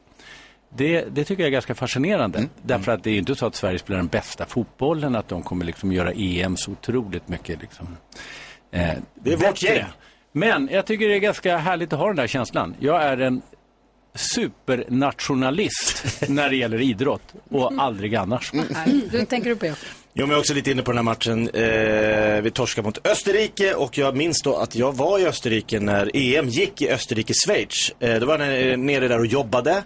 [0.76, 2.44] Det, det tycker jag är ganska fascinerande.
[2.62, 5.64] Därför att det är inte så att Sverige spelar den bästa fotbollen, att de kommer
[5.64, 7.60] liksom göra EM så otroligt mycket.
[7.62, 7.96] Liksom.
[8.70, 9.84] Eh, Det är vårt gäng.
[10.32, 12.74] Men jag tycker det är ganska härligt att ha den där känslan.
[12.80, 13.42] Jag är en
[14.16, 18.52] supernationalist när det gäller idrott och aldrig annars.
[19.10, 19.88] Du tänker du på Jakob?
[20.18, 21.48] Jo, men jag är också lite inne på den här matchen.
[21.48, 26.10] Eh, vi torskar mot Österrike och jag minns då att jag var i Österrike när
[26.14, 27.92] EM gick i Österrike-Schweiz.
[28.00, 29.82] Eh, då var jag nere där och jobbade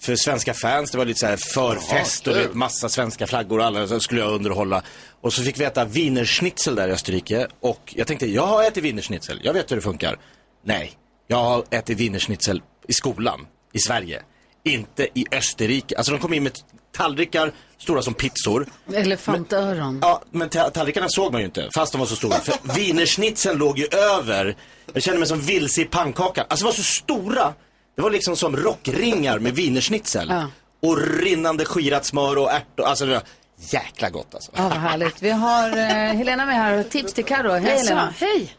[0.00, 0.90] för svenska fans.
[0.90, 4.20] Det var lite så här förfest och var massa svenska flaggor och alla så skulle
[4.20, 4.82] jag underhålla.
[5.20, 8.84] Och så fick vi äta wienerschnitzel där i Österrike och jag tänkte, jag har ätit
[8.84, 10.18] wienerschnitzel, jag vet hur det funkar.
[10.64, 10.92] Nej,
[11.26, 14.22] jag har ätit wienerschnitzel i skolan i Sverige.
[14.64, 15.96] Inte i Österrike.
[15.96, 16.52] Alltså de kom in med
[16.96, 18.66] tallrikar stora som pizzor.
[18.94, 19.98] Elefantöron.
[20.02, 22.34] Ja, men ta- tallrikarna såg man ju inte, fast de var så stora.
[22.34, 24.56] För wienerschnitzeln låg ju över.
[24.92, 26.44] Jag kände mig som vilse i pannkakan.
[26.48, 27.54] Alltså det var så stora.
[27.96, 30.28] Det var liksom som rockringar med wienerschnitzel.
[30.30, 30.46] Ja.
[30.88, 32.84] Och rinnande skirat smör och ärtor.
[32.84, 33.22] Alltså det var
[33.58, 34.52] jäkla gott alltså.
[34.54, 35.22] Ja, vad härligt.
[35.22, 37.50] Vi har eh, Helena med här och tips till Karo.
[37.52, 38.14] Hej Helena.
[38.20, 38.52] hej!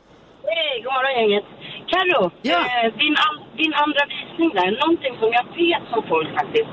[0.43, 1.45] Hej, god morgon gänget.
[1.93, 2.21] Carro,
[2.52, 2.60] Ja.
[2.71, 6.71] eh, din, an- din andra visning där, någonting som jag vet som folk faktiskt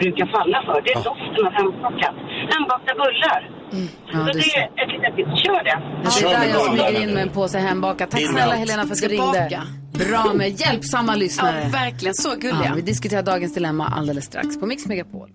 [0.00, 2.14] brukar falla för, det är doften av hembakat.
[2.54, 3.40] Hembakta bullar.
[3.72, 3.88] Mm.
[4.12, 5.78] Ja, så det är ett litet tips, kör det.
[6.04, 8.10] Ja, det är där jag smyger in med en påse hembakat.
[8.10, 8.54] Tack snälla.
[8.54, 9.60] Helena för att du Ska ringde.
[10.08, 11.60] Bra med hjälpsamma lyssnare.
[11.64, 12.64] Ja, verkligen så gulliga.
[12.64, 15.28] Ja, vi diskuterar dagens dilemma alldeles strax på Mix Megapol.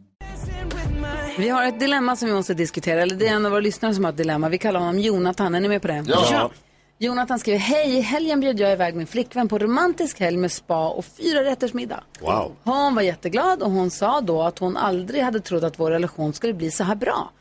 [1.37, 3.93] Vi har ett dilemma som vi måste diskutera, eller det är en av våra lyssnare
[3.93, 4.49] som har ett dilemma.
[4.49, 6.03] Vi kallar honom Jonathan, är ni med på det?
[6.07, 6.51] Ja.
[6.97, 10.89] Jonathan skriver, hej, i helgen bjöd jag iväg min flickvän på romantisk helg med spa
[10.89, 12.03] och fyra rätters middag.
[12.21, 12.55] Wow.
[12.63, 16.33] Hon var jätteglad och hon sa då att hon aldrig hade trott att vår relation
[16.33, 17.31] skulle bli så här bra.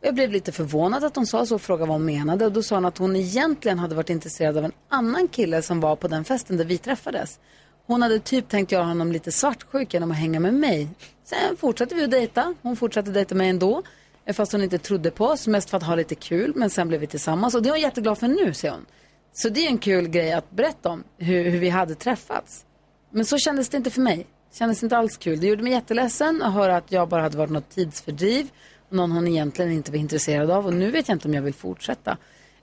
[0.00, 2.46] Jag blev lite förvånad att hon sa så och frågade vad hon menade.
[2.46, 5.80] Och då sa hon att hon egentligen hade varit intresserad av en annan kille som
[5.80, 7.38] var på den festen där vi träffades.
[7.86, 10.88] Hon hade typ tänkt göra honom lite svartsjuk genom att hänga med mig.
[11.24, 12.54] Sen fortsatte vi att dejta.
[12.62, 13.82] Hon fortsatte dejta mig ändå.
[14.24, 16.52] Eh, fast hon inte trodde på oss, mest för att ha lite kul.
[16.56, 18.86] Men sen blev vi tillsammans och det är hon jätteglad för nu, säger hon.
[19.32, 22.64] Så det är en kul grej att berätta om, hur, hur vi hade träffats.
[23.10, 24.26] Men så kändes det inte för mig.
[24.52, 25.40] Kändes inte alls kul.
[25.40, 28.50] Det gjorde mig jätteledsen att höra att jag bara hade varit något tidsfördriv.
[28.88, 30.66] Någon hon egentligen inte var intresserad av.
[30.66, 32.16] Och nu vet jag inte om jag vill fortsätta.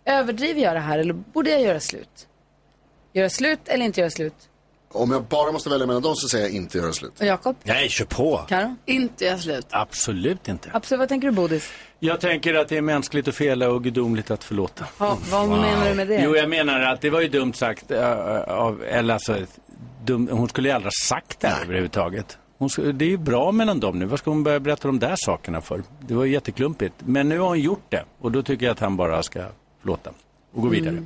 [0.06, 2.28] Överdriver jag det här eller borde jag göra slut?
[3.14, 4.50] Göra slut eller inte göra slut?
[4.92, 7.20] Om jag bara måste välja mellan dem så säger jag inte göra slut.
[7.20, 7.56] Och Jakob?
[7.64, 8.38] Nej, kör på.
[8.48, 8.76] Karo?
[8.86, 9.66] Inte göra slut.
[9.70, 10.70] Absolut inte.
[10.74, 11.72] Absolut, vad tänker du Bodis?
[12.00, 14.86] Jag tänker att det är mänskligt att fela och gudomligt att förlåta.
[15.00, 16.22] Ja, vad menar du med det?
[16.24, 18.10] Jo, jag menar att det var ju dumt sagt äh,
[18.42, 19.38] av, eller alltså,
[20.06, 22.38] dum, hon skulle ju aldrig ha sagt det här överhuvudtaget.
[22.58, 24.06] Hon, ska- det är ju bra mellan dem nu.
[24.06, 25.84] Vad ska hon börja berätta de där sakerna för?
[26.00, 26.94] Det var ju jätteklumpigt.
[26.98, 29.44] Men nu har hon gjort det och då tycker jag att han bara ska
[29.82, 30.10] förlåta
[30.54, 31.04] och gå vidare.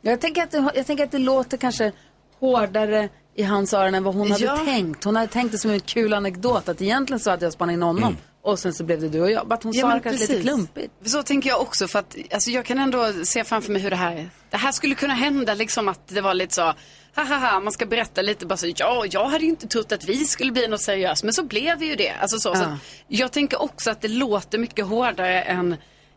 [0.00, 1.92] Jag tänker, att det, jag tänker att det låter kanske
[2.40, 4.56] hårdare i hans öron än vad hon hade Ja.
[4.56, 5.04] tänkt.
[5.04, 6.68] Hon hade tänkt det som en kul anekdot.
[6.68, 8.16] Att egentligen så hade jag spannat in honom.
[8.42, 9.48] Och sen så blev det du och jag.
[9.48, 10.92] Bara att hon sa det kanske lite klumpigt.
[11.04, 13.96] Så tänker jag också för att alltså, jag kan ändå se framför mig hur det
[13.96, 16.72] här, det här skulle kunna hända liksom att det var lite så,
[17.16, 20.24] ha man ska berätta lite bara så, ja, jag hade ju inte trott att vi
[20.24, 22.10] skulle bli något seriöst, men så blev vi ju det.
[22.10, 22.66] Alltså så, så Ja.
[22.66, 25.76] att jag tänker också att det låter mycket hårdare än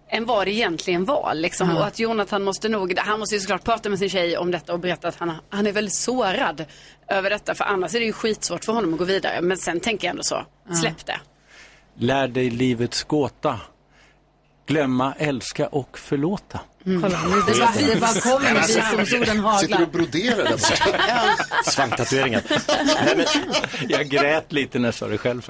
[0.09, 1.33] än vad det egentligen var.
[1.35, 1.69] Liksom.
[1.69, 1.77] Ja.
[1.79, 4.73] Och att Jonathan måste nog, han måste ju såklart prata med sin tjej om detta
[4.73, 6.65] och berätta att han, han är väldigt sårad
[7.07, 7.55] över detta.
[7.55, 9.41] För annars är det ju skitsvårt för honom att gå vidare.
[9.41, 10.45] Men sen tänker jag ändå så,
[10.81, 11.19] släpp det.
[11.95, 13.59] Lär dig livets gåta.
[14.65, 16.59] Glömma, älska och förlåta.
[16.87, 19.59] Kolla, nu det bara, det bara kommer med visdomsorden haglar.
[19.59, 21.43] Sitter du och broderar där borta?
[21.65, 22.41] Svanktatueringar.
[22.85, 23.25] Nej, men,
[23.89, 25.47] Jag grät lite när jag sa det själv.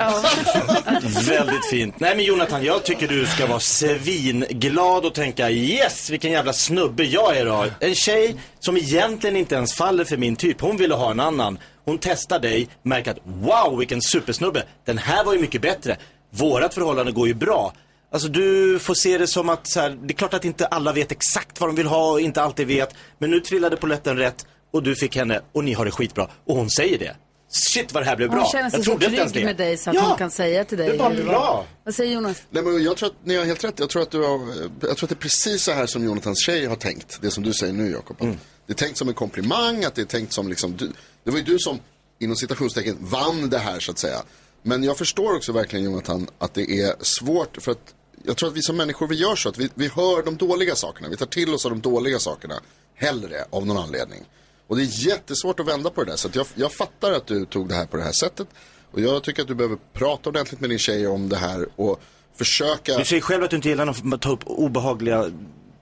[1.30, 2.00] väldigt fint.
[2.00, 7.04] Nej men Jonathan, jag tycker du ska vara svinglad och tänka yes, vilken jävla snubbe
[7.04, 7.66] jag är då.
[7.80, 10.62] En tjej som egentligen inte ens faller för min typ.
[10.62, 11.60] Hon ville ha en annan.
[11.86, 14.64] Hon testar dig, märker att wow, vilken supersnubbe.
[14.86, 15.98] Den här var ju mycket bättre.
[16.32, 17.74] Vårat förhållande går ju bra.
[18.12, 20.94] Alltså du får se det som att så här, det är klart att inte alla
[20.94, 22.94] vet exakt vad de vill ha och inte alltid vet.
[23.20, 26.30] Men nu trillade polletten rätt och du fick henne och ni har det skitbra.
[26.46, 27.16] Och hon säger det.
[27.50, 28.40] Shit vad det här blev bra.
[28.42, 29.46] Hon känner sig Jag så trygg det.
[29.46, 31.10] med dig så att Ja, hon kan säga till dig det var.
[31.10, 31.66] bra.
[31.84, 32.44] Vad säger Jonas?
[32.50, 33.80] Nej, men jag tror att ni har helt rätt.
[33.80, 34.40] Jag tror att, du har,
[34.82, 37.18] jag tror att det är precis så här som Jonathans tjej har tänkt.
[37.22, 38.22] Det som du säger nu Jakob.
[38.22, 38.38] Mm.
[38.66, 40.92] Det är tänkt som en komplimang, att det är tänkt som liksom, du,
[41.24, 41.80] det var ju du som
[42.20, 44.18] inom citationstecken vann det här så att säga.
[44.64, 48.56] Men jag förstår också verkligen Jonathan att det är svårt för att jag tror att
[48.56, 51.10] vi som människor vi gör så att vi, vi hör de dåliga sakerna.
[51.10, 52.60] Vi tar till oss av de dåliga sakerna
[52.96, 54.26] hellre av någon anledning.
[54.68, 56.18] Och det är jättesvårt att vända på det där.
[56.18, 58.48] Så att jag, jag fattar att du tog det här på det här sättet.
[58.92, 62.02] Och jag tycker att du behöver prata ordentligt med din tjej om det här och
[62.36, 62.98] försöka.
[62.98, 65.32] Du säger själv att du inte gillar att ta upp obehagliga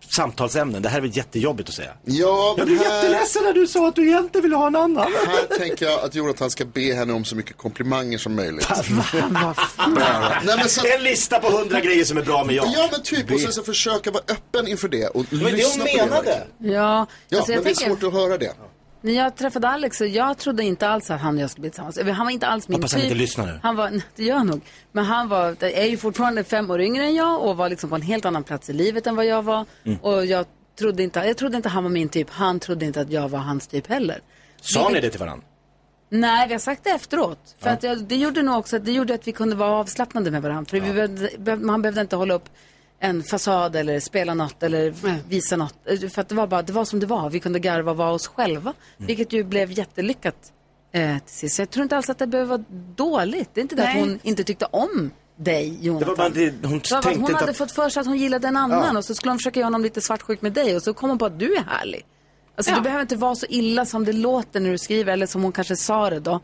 [0.10, 0.82] samtalsämnen.
[0.82, 1.92] Det här är väl jättejobbigt att säga.
[2.04, 4.76] Ja, Jag men blev här, jätteledsen när du sa att du egentligen ville ha en
[4.76, 5.12] annan.
[5.28, 8.68] här tänker jag att Jonathan ska be henne om så mycket komplimanger som möjligt.
[10.44, 12.68] Nej, men så, En lista på hundra grejer som är bra med jag.
[12.76, 13.32] ja, men typ.
[13.32, 16.06] Och sen så försöka vara öppen inför det och Det var det lyssna hon det.
[16.06, 16.30] menade.
[16.30, 16.74] verkligen.
[16.74, 18.54] Ja, Ja, alltså men jag det är tänker, svårt att höra det.
[19.06, 21.70] När jag träffade Alex så jag trodde inte alls att han och jag skulle bli
[21.70, 22.00] tillsammans.
[22.18, 22.98] Han var inte alls min Hoppas typ.
[23.00, 23.60] han inte lyssnar nu.
[23.64, 24.62] Han var, nej, det gör han nog.
[24.92, 27.96] Men han var, är ju fortfarande fem år yngre än jag och var liksom på
[27.96, 29.66] en helt annan plats i livet än vad jag var.
[29.84, 29.98] Mm.
[30.02, 30.46] Och jag
[30.80, 32.30] trodde, inte, jag trodde inte han var min typ.
[32.30, 34.20] Han trodde inte att jag var hans typ heller.
[34.62, 35.46] Sa ni det till varandra?
[36.10, 37.56] Nej, vi har sagt det efteråt.
[37.60, 37.74] För Ja.
[37.74, 40.42] att jag, det gjorde nog också att det gjorde att vi kunde vara avslappnade med
[40.42, 40.70] varandra.
[40.70, 42.50] För vi behövde, be- man behövde inte hålla upp
[43.00, 44.94] en fasad eller spela något eller
[45.30, 45.76] visa något.
[45.86, 47.30] Eh, För att det var bara, det var som det var.
[47.30, 48.74] Vi kunde garva och vara oss själva.
[48.98, 49.08] Mm.
[49.08, 50.52] Vilket ju blev jättelyckat
[50.92, 51.56] eh, till sist.
[51.56, 52.64] Så jag tror inte alls att det behöver vara
[52.96, 53.50] dåligt.
[53.54, 56.00] Det är inte det att hon inte tyckte om dig, Jonathan.
[56.00, 57.58] Det var bara det, hon Det var hon hade att...
[57.58, 58.98] fått för sig att hon gillade en annan Ja.
[58.98, 61.18] och så skulle hon försöka göra honom lite svartsjuk med dig och så kom hon
[61.20, 62.06] på att du är härlig.
[62.56, 62.76] Alltså Ja.
[62.76, 65.52] det behöver inte vara så illa som det låter när du skriver eller som hon
[65.52, 66.40] kanske sa det då.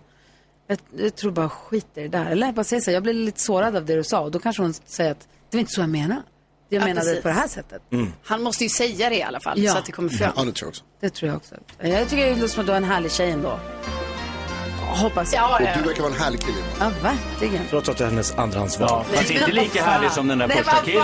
[0.68, 2.26] Jag, jag tror bara skit i det där.
[2.26, 4.32] Eller jag bara säger så här, jag blev lite sårad av det du sa och
[4.32, 6.22] då kanske hon säger att det var inte så jag menade.
[6.74, 7.22] Jag Ja, menade precis.
[7.22, 7.82] på det här sättet.
[8.24, 9.72] Han måste ju säga det i alla fall Ja.
[9.72, 10.32] så att det kommer fram.
[10.36, 10.84] Ja, det tror jag också.
[11.00, 11.56] Det tror jag också.
[11.80, 13.60] Jag tycker det låter som att du är en härlig tjej ändå.
[14.92, 15.42] Hoppas jag.
[15.42, 15.70] Ja, Och ja.
[15.82, 16.58] du verkar vara en härlig kille.
[16.80, 17.66] Ja, verkligen.
[17.70, 18.90] Trots att det är hennes andrahandsval.
[19.12, 21.04] Ja, fast inte lika härlig som den där första killen.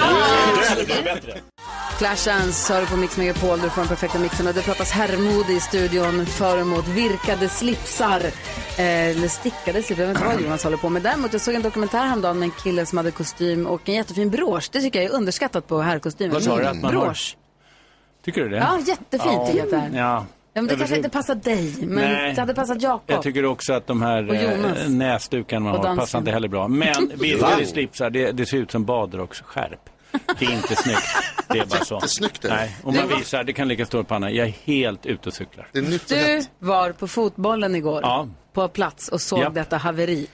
[1.98, 5.54] Flashdance hör du på Mix Megapol, du får den perfekta mixen och det pratas herrmode
[5.54, 8.22] i studion för och emot virkade slipsar.
[8.78, 11.02] Eh, eller stickade slipsar, jag vet inte vad Jonas håller på med.
[11.02, 14.30] Däremot jag såg en dokumentär häromdagen med en kille som hade kostym och en jättefin
[14.30, 14.70] brosch.
[14.72, 16.34] Det tycker jag är underskattat på herrkostymer.
[16.34, 17.06] Vad sa du att man har?
[17.06, 17.38] Brosch.
[18.26, 18.58] Tycker du det?
[18.58, 20.02] Ja, jättefint tycker jag att det är.
[20.02, 20.26] Ja.
[20.58, 22.34] Ja, men det kanske inte passar dig, men Nej.
[22.34, 23.24] det hade passat Jag Jakob.
[23.24, 26.68] tycker också att de här eh, näsdukarna man har passar inte heller bra.
[26.68, 29.80] Men virkade slipsar, det, det ser ut som badrocksskärp.
[30.40, 31.08] Det är inte snyggt.
[31.50, 31.96] Det är bara så.
[31.96, 32.56] Jättesnyggt är det.
[32.56, 34.32] Nej, om man visar, det kan ligga stor panna.
[34.32, 35.68] Jag är helt ute och cyklar.
[35.72, 38.28] Det är nytt och Du var på fotbollen igår, Ja.
[38.54, 39.50] på plats och såg Ja.
[39.50, 40.28] detta haveri.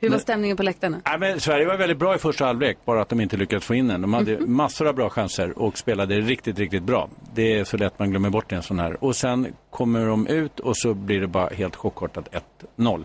[0.00, 1.00] Hur var stämningen på läktarna?
[1.04, 3.74] Nej, men Sverige var väldigt bra i första halvlek, bara att de inte lyckades få
[3.74, 4.00] in den.
[4.00, 7.08] De hade massor av bra chanser och spelade riktigt, riktigt bra.
[7.34, 9.04] Det är så lätt man glömmer bort en sån här.
[9.04, 12.28] Och sen kommer de ut och så blir det bara helt chockartat
[12.76, 13.04] 1-0.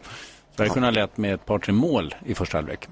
[0.55, 2.87] Sverige kunde ha lett med ett par, tre mål i första halvlek.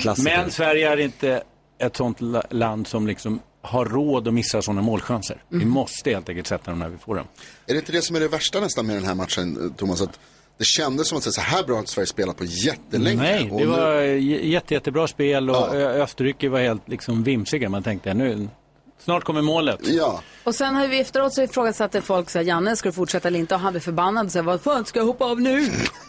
[0.00, 0.36] klassiker.
[0.36, 1.42] Men Sverige är inte
[1.78, 5.42] ett sånt la- land som liksom har råd att missa sådana målchanser.
[5.48, 7.24] Vi måste helt enkelt sätta dem när vi får dem.
[7.66, 10.02] Är det inte det som är det värsta nästan med den här matchen, Thomas?
[10.02, 10.20] Att
[10.58, 13.22] det kändes som att så här bra har inte Sverige spelat på jättelänge.
[13.22, 15.72] Nej, det nu- var jätte, jättebra spel och Ja.
[15.74, 17.68] Österrike var helt liksom vimsiga.
[17.68, 18.48] Man tänkte nu,
[18.98, 19.80] snart kommer målet.
[19.82, 23.28] Ja, Och sen har vi efteråt så ifrågasatte folk så här, Janne, ska du fortsätta
[23.28, 23.54] eller inte?
[23.54, 25.66] Och han blev förbannad och sa, vad fan ska jag hoppa av nu?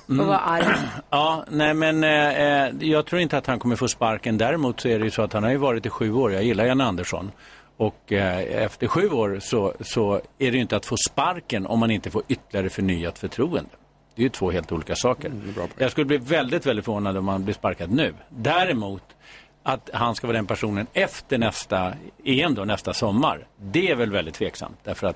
[0.10, 0.20] Mm.
[0.20, 0.66] Och var arg.
[1.10, 4.38] Ja, nej men eh, eh, jag tror inte att han kommer få sparken.
[4.38, 6.34] Däremot så är det ju så att han har ju varit i sju år.
[6.34, 7.32] Jag gillar Janne Andersson.
[7.78, 11.80] Och eh, efter sju år så, så är det ju inte att få sparken om
[11.80, 13.70] man inte får ytterligare förnyat förtroende.
[14.20, 15.32] Det är ju två helt olika saker.
[15.78, 18.14] jag skulle bli väldigt, väldigt förvånad om han blir sparkad nu.
[18.30, 19.04] Däremot
[19.64, 21.94] att han ska vara den personen efter nästa
[22.26, 23.48] EM då, nästa sommar.
[23.62, 24.78] Det är väl väldigt tveksamt.
[24.84, 25.16] Därför att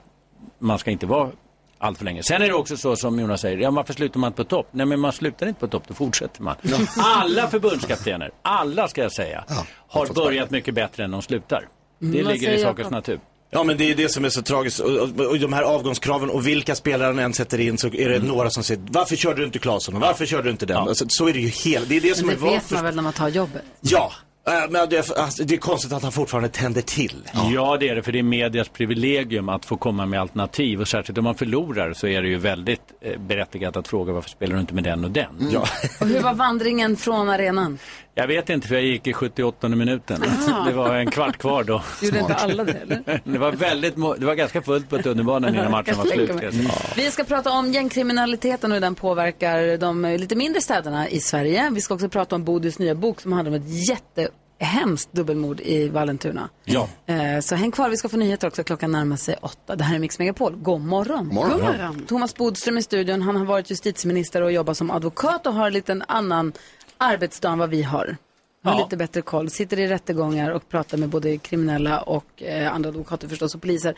[0.59, 1.29] man ska inte vara
[1.77, 2.23] allt för länge.
[2.23, 4.67] Sen är det också så som Jonas säger, ja varför slutar man på topp?
[4.71, 6.55] Nej men man slutar inte på topp, då fortsätter man.
[6.97, 9.45] Alla förbundskaptener, alla ska jag säga,
[9.87, 11.67] har börjat mycket bättre än de slutar.
[11.99, 13.19] Det Mm, vad ligger i sakens natur.
[13.53, 16.29] Ja men det är det som är så tragiskt och, och, och de här avgångskraven
[16.29, 19.39] och vilka spelare han än sätter in så är det några som säger varför körde
[19.41, 20.77] du inte Claesson och varför körde du inte den?
[20.77, 22.83] Alltså, så är det ju hela, det är det som Men är det vet man
[22.83, 23.61] väl när man tar jobbet?
[23.81, 24.11] Ja,
[24.47, 27.29] Äh, men det, är- alltså, det är konstigt att han fortfarande tänder till.
[27.53, 27.77] Ja.
[27.79, 30.81] det är det, för det är medias privilegium att få komma med alternativ.
[30.81, 34.29] Och särskilt om man förlorar så är det ju väldigt eh, berättigat att fråga varför
[34.29, 35.29] spelar du inte med den och den?
[35.39, 35.53] Mm.
[35.53, 35.65] Ja.
[36.01, 37.79] Och hur var vandringen från arenan?
[38.15, 40.23] Jag vet inte, för jag gick i 78 minuten.
[40.23, 40.63] Aha.
[40.63, 41.81] Det var en kvart kvar då.
[42.01, 43.21] Gjorde inte alla det, eller?
[43.31, 46.31] Det var, väldigt, det var ganska fullt på tunnelbanan innan matchen var slut.
[46.41, 46.71] Ja.
[46.95, 51.19] Vi ska prata om gängkriminaliteten och hur den påverkar de eh, lite mindre städerna i
[51.19, 51.69] Sverige.
[51.73, 55.87] Vi ska också prata om Bodils nya bok som handlar om ett jättehemskt dubbelmord i
[55.89, 56.49] Vallentuna.
[56.65, 56.87] Ja.
[57.05, 58.63] Eh, Så häng kvar, vi ska få nyheter också.
[58.63, 59.75] Klockan närmar sig åtta.
[59.75, 60.55] Det här är Mix Megapol.
[60.55, 61.27] God morgon.
[61.27, 61.51] morgon.
[61.51, 62.05] God morgon.
[62.07, 63.21] Thomas Bodström i studion.
[63.21, 66.53] Han har varit justitieminister och jobbat som advokat och har en liten annan
[66.97, 68.17] arbetsdag än vad vi har.
[68.63, 68.83] Har Ja.
[68.83, 69.49] lite bättre koll.
[69.49, 73.95] Sitter i rättegångar och pratar med både kriminella och eh, andra advokater förstås och poliser.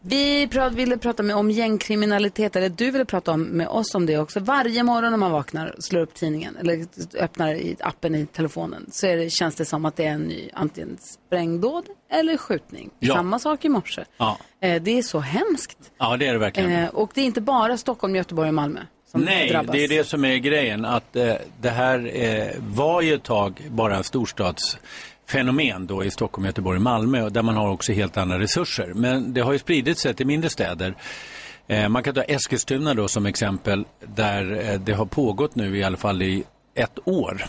[0.00, 4.18] Vi ville prata med, om gängkriminalitet, eller du ville prata om, med oss om det
[4.18, 4.40] också.
[4.40, 6.86] Varje morgon när man vaknar och slår upp tidningen eller
[7.18, 10.50] öppnar i appen i telefonen så det, känns det som att det är en ny
[10.54, 12.90] antingen sprängdåd eller skjutning.
[12.98, 13.14] Ja.
[13.14, 14.04] Samma sak i morse.
[14.16, 14.38] Ja.
[14.60, 15.78] Eh, det är så hemskt.
[15.98, 16.72] ja, det är det verkligen.
[16.72, 18.80] Eh, och det är inte bara Stockholm, Göteborg och Malmö
[19.16, 19.72] som Nej, drabbas.
[19.72, 20.84] det är det som är grejen.
[20.84, 26.46] Att eh, det här eh, var ju ett tag bara en storstadsfenomen då i Stockholm,
[26.46, 27.22] Göteborg och Malmö.
[27.22, 28.92] och Där man har också helt andra resurser.
[28.94, 30.94] Men det har ju spridit sig till mindre städer.
[31.68, 33.84] Eh, man kan ta Eskilstuna då som exempel.
[34.14, 36.44] Där eh, det har pågått nu i alla fall i
[36.74, 37.44] ett år.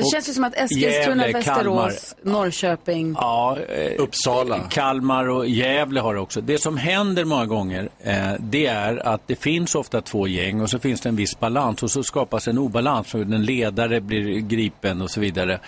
[0.00, 3.14] Det känns ju som att Eskilstuna, Gävle, Västerås, Norrköping.
[3.18, 4.60] Ja, eh, Uppsala.
[4.70, 6.40] Kalmar och Gävle har det också.
[6.40, 10.70] Det som händer många gånger eh, det är att det finns ofta två gäng och
[10.70, 14.40] så finns det en viss balans och så skapas en obalans för den ledare blir
[14.40, 15.60] gripen och så vidare.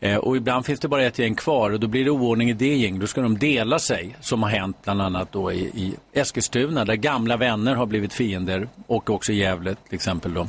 [0.00, 2.52] Eh, och ibland finns det bara ett gäng kvar och då blir det oordning i
[2.52, 2.98] det gäng.
[2.98, 6.94] Då ska de dela sig som har hänt bland annat då i, i Eskilstuna där
[6.94, 10.48] gamla vänner har blivit fiender och också i Gävle till exempel då.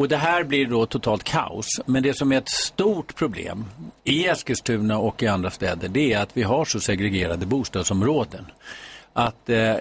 [0.00, 1.66] Och det här blir då totalt kaos.
[1.86, 3.64] Men det som är ett stort problem
[4.04, 8.46] i Eskilstuna och i andra städer det är att vi har så segregerade bostadsområden.
[9.12, 9.76] Att eh,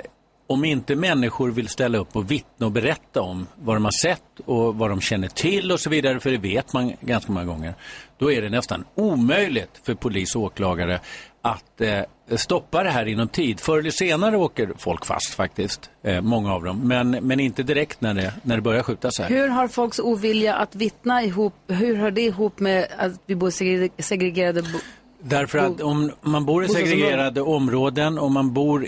[0.47, 4.39] om inte människor vill ställa upp och vittna och berätta om vad de har sett
[4.45, 7.73] och vad de känner till och så vidare, för det vet man ganska många gånger,
[8.17, 10.99] då är det nästan omöjligt för polis och åklagare
[11.41, 11.99] att eh,
[12.37, 13.59] stoppa det här inom tid.
[13.59, 18.01] Förr eller senare åker folk fast faktiskt, eh, många av dem, men, men inte direkt
[18.01, 19.29] när det, när det börjar skjutas här.
[19.29, 23.49] Hur har folks ovilja att vittna ihop, hur hör det ihop med att vi bor
[23.49, 24.79] i segre- segregerade bo-
[25.21, 28.85] Därför att om man bor i segregerade områden och man bor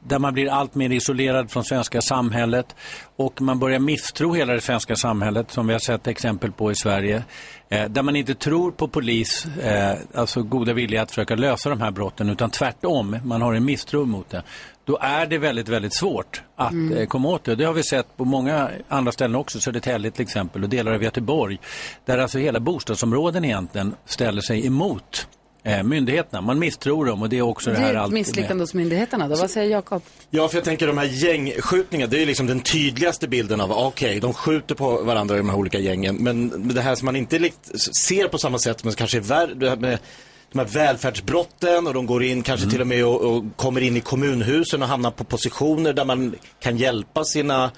[0.00, 2.76] där man blir allt mer isolerad från svenska samhället
[3.16, 6.74] och man börjar misstro hela det svenska samhället som vi har sett exempel på i
[6.74, 7.22] Sverige.
[7.68, 11.80] Eh, där man inte tror på polis, eh, alltså goda vilja att försöka lösa de
[11.80, 14.42] här brotten utan tvärtom, man har en misstro mot det.
[14.84, 16.98] Då är det väldigt, väldigt svårt att Mm.
[16.98, 17.54] eh, komma åt det.
[17.54, 21.02] Det har vi sett på många andra ställen också, Södertälje till exempel och delar av
[21.02, 21.58] Göteborg.
[22.04, 25.26] Där alltså hela bostadsområden egentligen ställer sig emot
[25.62, 26.40] eh, myndigheterna.
[26.40, 29.36] Man misstror dem och det är också det, Det här allt misslyckande hos myndigheterna då.
[29.36, 30.02] Vad säger Jakob?
[30.30, 33.72] Ja, för jag tänker de här gängskjutningarna, det är ju liksom den tydligaste bilden av,
[33.72, 37.16] okej, de skjuter på varandra i de här olika gängen, men det här som man
[37.16, 39.98] inte likt, ser på samma sätt, men kanske är värre,
[40.52, 43.96] de här välfärdsbrotten och de går in kanske till och med och, och kommer in
[43.96, 47.70] i kommunhusen och hamnar på positioner där man kan hjälpa sina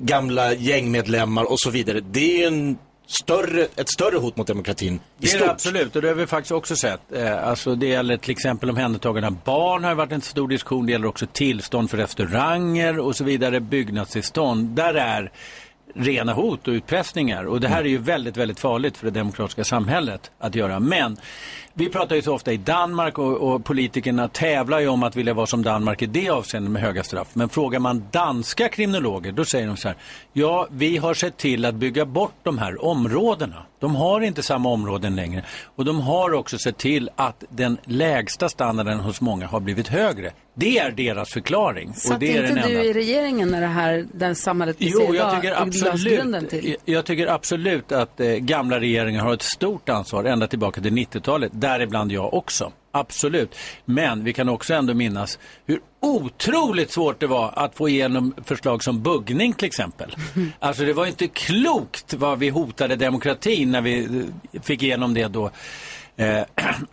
[0.00, 2.00] gamla gängmedlemmar och så vidare.
[2.00, 2.78] Det är ju en
[3.10, 5.40] större, ett större hot mot demokratin i Det är stort.
[5.40, 7.12] det absolut och det har vi faktiskt också sett.
[7.12, 10.86] Eh, alltså det gäller till exempel omhändertagande av barn har varit en stor diskussion.
[10.86, 14.68] Det gäller också tillstånd för restauranger och så vidare, byggnadstillstånd.
[14.68, 15.30] Där är
[15.94, 19.64] rena hot och utpressningar och det här är ju väldigt, väldigt farligt för det demokratiska
[19.64, 20.80] samhället att göra.
[20.80, 21.16] Men
[21.80, 25.34] vi pratar ju så ofta i Danmark och, och politikerna tävlar ju om att vilja
[25.34, 27.28] vara som Danmark i det avseendet med höga straff.
[27.32, 29.96] Men frågar man danska kriminologer då säger de så här,
[30.32, 33.66] ja vi har sett till att bygga bort de här områdena.
[33.78, 35.44] De har inte samma områden längre
[35.76, 40.32] och de har också sett till att den lägsta standarden hos många har blivit högre.
[40.54, 41.94] Det är deras förklaring.
[41.94, 42.84] Satt och det är inte den du enda.
[42.84, 46.44] i regeringen när det här, den samhället vi ser Jo, jag idag tycker lades grunden
[46.44, 46.76] absolut, till?
[46.84, 50.92] jag, jag tycker absolut att eh, gamla regeringar har ett stort ansvar ända tillbaka till
[50.92, 52.72] 90-talet, däribland jag också.
[52.92, 53.56] Absolut.
[53.84, 58.84] Men vi kan också ändå minnas hur otroligt svårt det var att få igenom förslag
[58.84, 60.16] som buggning till exempel.
[60.58, 64.04] Alltså det var inte klokt vad vi hotade demokratin när vi
[64.52, 65.50] eh, fick igenom det då.
[66.16, 66.26] Eh,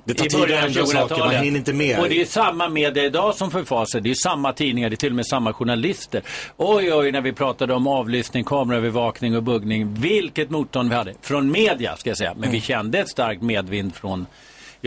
[0.06, 1.34] Det tar tid att ändra saker, 2000-talet.
[1.36, 2.00] man hinner inte med.
[2.00, 4.00] Och det är samma media idag som förfasar.
[4.00, 6.22] Det är samma tidningar, det är till och med samma journalister.
[6.58, 9.94] Oj, oj, när vi pratade om avlyssning, kameraövervakning och buggning.
[9.94, 11.14] Vilket motstånd vi hade.
[11.22, 12.34] Från media, ska jag säga.
[12.34, 12.52] Men Mm.
[12.52, 14.26] vi kände ett starkt medvind från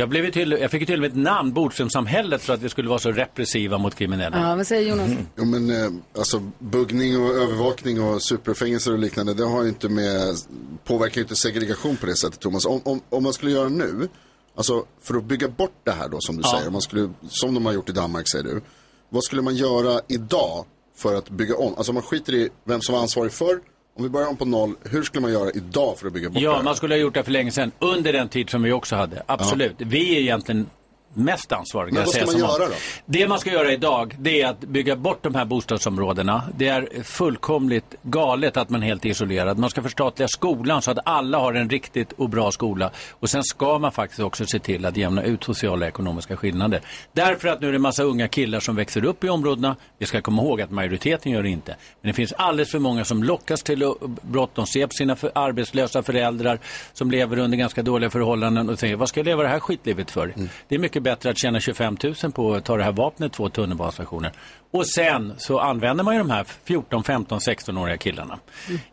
[0.00, 2.68] jag, blev till, jag fick ju till och med ett namn, Bodströmsamhället, för att vi
[2.68, 4.48] skulle vara så repressiva mot kriminella.
[4.48, 5.10] Ja, vad säger Jonas?
[5.36, 9.88] Jo, men eh, alltså buggning och övervakning och superfängelser och liknande, det har ju inte
[9.88, 10.36] med,
[10.84, 12.66] påverkar ju inte segregation på det sättet, Thomas.
[12.66, 14.08] Om, om, om man skulle göra nu,
[14.54, 16.56] Alltså för att bygga bort det här då som du Ja.
[16.58, 18.60] säger, man skulle, som de har gjort i Danmark säger du.
[19.08, 20.64] Vad skulle man göra idag
[20.96, 21.74] för att bygga om?
[21.76, 23.60] Alltså man skiter i vem som var ansvarig förr.
[24.00, 26.34] Om vi börjar om på noll, hur skulle man göra idag för att bygga bort
[26.34, 26.62] det Ja, här?
[26.62, 27.72] man skulle ha gjort det för länge sedan.
[27.78, 29.22] Under den tid som vi också hade.
[29.26, 29.74] Absolut.
[29.78, 30.66] Vi är egentligen
[31.14, 31.94] mest ansvariga.
[31.94, 32.74] Men vad ska man göra då?
[33.06, 36.42] Det man ska göra idag, det är att bygga bort de här bostadsområdena.
[36.56, 39.58] Det är fullkomligt galet att man är helt isolerad.
[39.58, 42.90] Man ska förstatliga skolan så att alla har en riktigt och bra skola.
[43.10, 46.80] Och sen ska man faktiskt också se till att jämna ut sociala och ekonomiska skillnader.
[47.12, 49.76] Därför att nu är det en massa unga killar som växer upp i områdena.
[49.98, 51.76] Vi ska komma ihåg att majoriteten gör det inte.
[52.00, 54.50] Men det finns alldeles för många som lockas till brott.
[54.54, 56.58] De ser på sina för arbetslösa föräldrar
[56.92, 60.10] som lever under ganska dåliga förhållanden och säger vad ska jag leva det här skitlivet
[60.10, 60.34] för?
[60.68, 63.48] Det är mycket bättre att tjäna 25 000 på att ta det här vapnet två
[63.48, 64.32] tunnelbanestationer.
[64.70, 68.38] Och sen så använder man ju de här 14, 15, 16-åriga killarna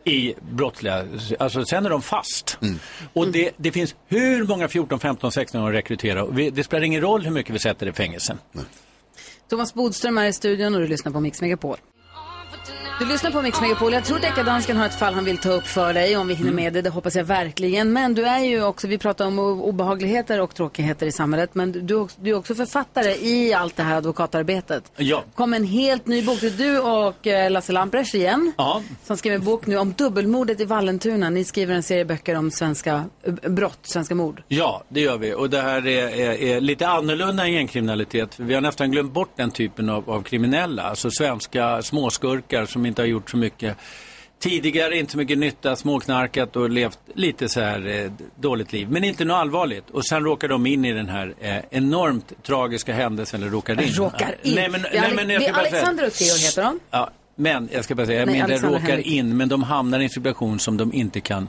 [0.04, 1.04] i brottsliga,
[1.38, 2.58] alltså sen är de fast.
[3.12, 6.26] Och det, det finns hur många 14, 15, 16-åringar att rekrytera.
[6.26, 8.36] Vi, det spelar ingen roll hur mycket vi sätter i fängelse.
[9.50, 11.76] Thomas Bodström är i studion och du lyssnar på Mix Megapol.
[12.98, 13.92] Du lyssnar på Mix Megapol.
[13.92, 16.52] Jag tror Deckardansken har ett fall han vill ta upp för dig om vi hinner
[16.52, 16.82] med det.
[16.82, 17.92] Det hoppas jag verkligen.
[17.92, 21.50] Men du är ju också, vi pratar om obehagligheter och tråkigheter i samhället.
[21.54, 24.92] Men du, du är också- författare i allt det här advokatarbetet.
[24.96, 25.24] Ja.
[25.34, 26.40] kom en helt ny bok.
[26.40, 28.52] Det är Du och eh, Lasse Lamprecht igen.
[28.58, 28.82] Ja.
[29.04, 31.30] Som skriver en bok nu om dubbelmordet i Vallentuna.
[31.30, 34.42] Ni skriver en serie böcker om svenska eh, brott, svenska mord.
[34.48, 35.34] Ja, det gör vi.
[35.34, 38.34] Och det här är, är, är lite annorlunda än gängkriminalitet.
[38.40, 40.82] Vi har nästan glömt bort den typen av, av kriminella.
[40.82, 43.76] Alltså svenska småskurkar som inte har gjort så mycket
[44.40, 48.10] tidigare, inte så mycket nytta, småknarkat och levt lite så här eh,
[48.40, 48.90] dåligt liv.
[48.90, 49.90] Men inte något allvarligt.
[49.90, 53.88] Och sen råkar de in i den här eh, enormt tragiska händelsen, eller råkar in.
[53.94, 54.54] Råkar in.
[54.54, 56.80] Nej, men, nej, men jag ska bara säga- Alexander och Theo heter de.
[56.90, 59.06] Ja, men jag ska bara säga, jag menar råkar Henrik.
[59.06, 61.48] in, men de hamnar i en situation som de inte kan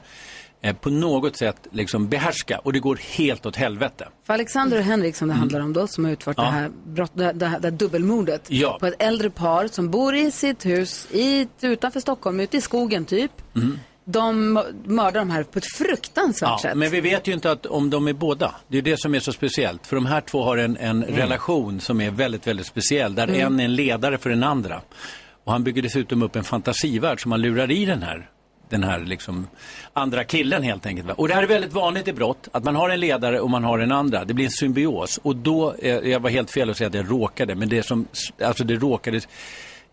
[0.61, 4.07] eh, på något sätt liksom behärska och det går helt åt helvete.
[4.25, 6.43] För Alexander och Henrik som det handlar om då, som har utfört Ja.
[6.43, 8.77] det, här brott, det, det, här- det här dubbelmordet Ja.
[8.79, 13.05] på ett äldre par som bor i sitt hus i, utanför Stockholm, ute i skogen
[13.05, 13.31] typ.
[13.55, 13.79] Mm.
[14.05, 14.53] De
[14.85, 16.77] mördar de här på ett fruktansvärt Ja, sätt.
[16.77, 18.55] men vi vet ju inte att, om de är båda.
[18.67, 19.87] Det är det som är så speciellt.
[19.87, 23.15] För de här två har en, en relation som är väldigt, väldigt speciell.
[23.15, 23.41] Där Mm.
[23.53, 24.81] en är en ledare för den andra.
[25.43, 28.29] Och han bygger dessutom upp en fantasivärld som han lurar i den här
[28.69, 29.47] den här liksom
[29.93, 31.09] andra killen helt enkelt.
[31.09, 33.63] Och det här är väldigt vanligt i brott, att man har en ledare och man
[33.63, 34.25] har en andra.
[34.25, 35.19] Det blir en symbios.
[35.23, 38.07] Och då, eh, jag var helt fel att säga att jag råkade, men det som,
[38.41, 39.21] alltså det råkade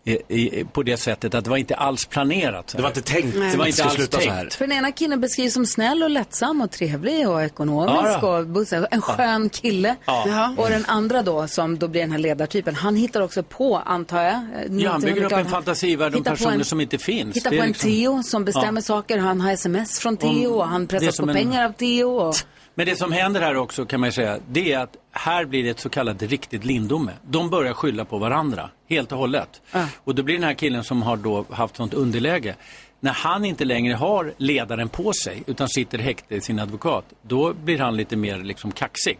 [0.07, 2.69] i, i, på det sättet att det var inte alls planerat.
[2.69, 4.33] så Det var inte tänkt Det var inte alls sluta så tänkt.
[4.33, 4.49] här.
[4.49, 8.93] För den ena killen beskrivs som snäll och lättsam och trevlig och ekonomisk Ja, och.
[8.93, 9.95] En skön kille.
[10.05, 10.53] Ja.
[10.57, 14.21] Och den andra då, som då blir den här ledartypen, han hittar också på, antar
[14.23, 14.33] jag.
[14.33, 14.39] eh,
[14.69, 17.35] Ja, han bygger upp en Hittar fantasivärld om på personer en- som inte finns.
[17.35, 18.85] Hittar på en liksom- Theo som bestämmer Ja.
[18.85, 19.17] saker.
[19.17, 22.09] Han har sms från Theo och han pressas på en- pengar av Theo.
[22.09, 22.35] Och...
[22.77, 25.69] Men det som händer här också kan man säga, det är att här blir det
[25.69, 27.11] ett så kallat riktigt lindome.
[27.29, 29.61] De börjar skylla på varandra, helt och hållet.
[30.03, 32.55] Och då blir den här killen som har då haft sånt underläge,
[32.99, 37.53] när han inte längre har ledaren på sig utan sitter häkte i sin advokat, då
[37.53, 39.17] blir han lite mer liksom kaxig.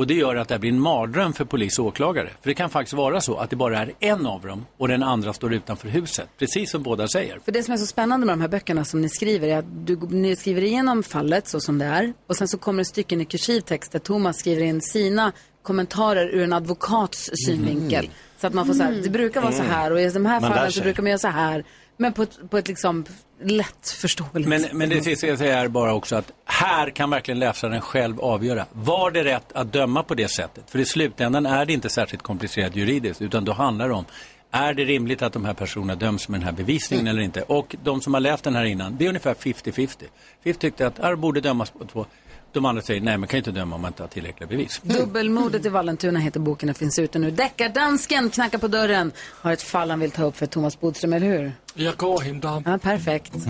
[0.00, 2.30] Och det gör att det här blir en mardröm för polis och åklagare.
[2.42, 5.02] För det kan faktiskt vara så att det bara är en av dem och den
[5.02, 6.28] andra står utanför huset.
[6.38, 7.40] Precis som båda säger.
[7.44, 9.86] För det som är så spännande med de här böckerna som ni skriver är att
[9.86, 13.20] du, ni skriver igenom fallet så som det är och sen så kommer det stycken
[13.20, 15.32] i kursiv text där Thomas skriver in sina
[15.62, 18.04] kommentarer ur en advokats synvinkel.
[18.04, 18.16] Mm.
[18.40, 20.40] Så att man får så här, det brukar vara så här och i de här
[20.40, 21.64] Man fallen så brukar man göra så här.
[22.00, 23.04] Men på ett, på ett liksom
[23.42, 24.72] lätt förståeligt Men, sätt.
[24.72, 28.66] men det sista jag säger är bara också att här kan verkligen läsaren själv avgöra.
[28.72, 30.70] Var det rätt att döma på det sättet?
[30.70, 34.04] För i slutändan är det inte särskilt komplicerat juridiskt utan då handlar det om
[34.50, 37.42] är det rimligt att de här personerna döms med den här bevisningen eller inte?
[37.42, 40.04] Och de som har läst den här innan, det är ungefär 50-50.
[40.44, 42.06] 50 tyckte att det borde dömas på två.
[42.52, 44.80] De andra säger nej, man kan inte döma om man inte har tillräckliga bevis.
[44.82, 47.30] Dubbelmordet i Vallentuna heter boken och finns ute nu.
[47.30, 49.12] Deckardansken knackar på dörren.
[49.18, 51.52] Har ett fall han vill ta upp för Thomas Bodström, eller hur?
[51.74, 52.62] Jag går hämtar honom.
[52.66, 53.32] Ja, perfekt.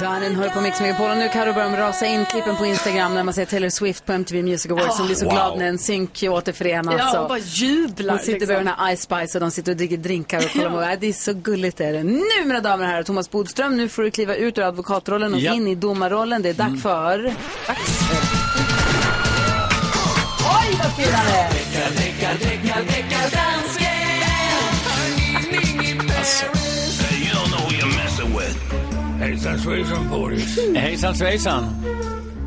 [0.00, 3.14] Darin hör på Mix Megapol och nu Carro börjar de rasa in klippen på Instagram
[3.14, 5.32] när man ser Taylor Swift på MTV Music Awards som blir så Wow.
[5.34, 6.94] glad när en synk återförenas.
[6.98, 8.46] Ja, och bara jublar, Hon sitter liksom.
[8.46, 10.90] bredvid den här Ice Spice och de sitter och dricker drinkar och kollar.
[10.90, 10.96] Ja.
[11.00, 12.02] Det är så gulligt är det.
[12.02, 15.40] Nu mina damer och herrar, Thomas Bodström, nu får du kliva ut ur advokatrollen och
[15.40, 15.54] Ja.
[15.54, 16.42] in i domarrollen.
[16.42, 17.22] Det är dags för...
[17.66, 18.16] Dags för...
[20.60, 21.55] Oj, vad fin han är!
[29.20, 30.58] Hejsan svejsan Boris.
[30.74, 31.64] Hejsan svejsan.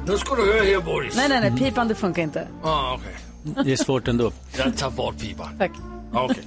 [0.07, 1.15] Nu ska du höra här Boris.
[1.15, 2.47] Nej, nej, nej, pipande funkar inte.
[2.63, 3.15] Ah, okej.
[3.63, 4.31] Det är svårt ändå.
[4.57, 5.57] Jag tar bort pipan.
[5.57, 5.71] Tack.
[6.13, 6.43] Okej.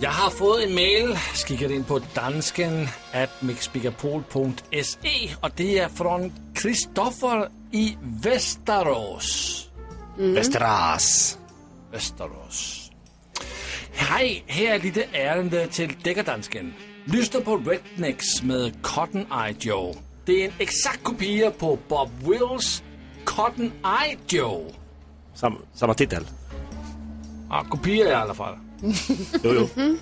[0.00, 6.32] Jag har fått en mail, skickat in på dansken at mixbigapol.se och det är från
[6.54, 9.68] Kristoffer i Västerås.
[10.16, 11.38] Västerås.
[11.92, 12.79] Västerås.
[14.12, 16.74] Hej, här är lite ärende till deckardansken.
[17.04, 19.94] Lyssna på Rednecks med Cotton Eye Joe.
[20.24, 22.82] Det är en exakt kopia på Bob Wills
[23.24, 24.72] Cotton Eye Joe.
[25.34, 26.24] Sam, samma titel?
[27.50, 28.58] Ja, kopia i alla fall.
[29.42, 29.96] Jo, jo.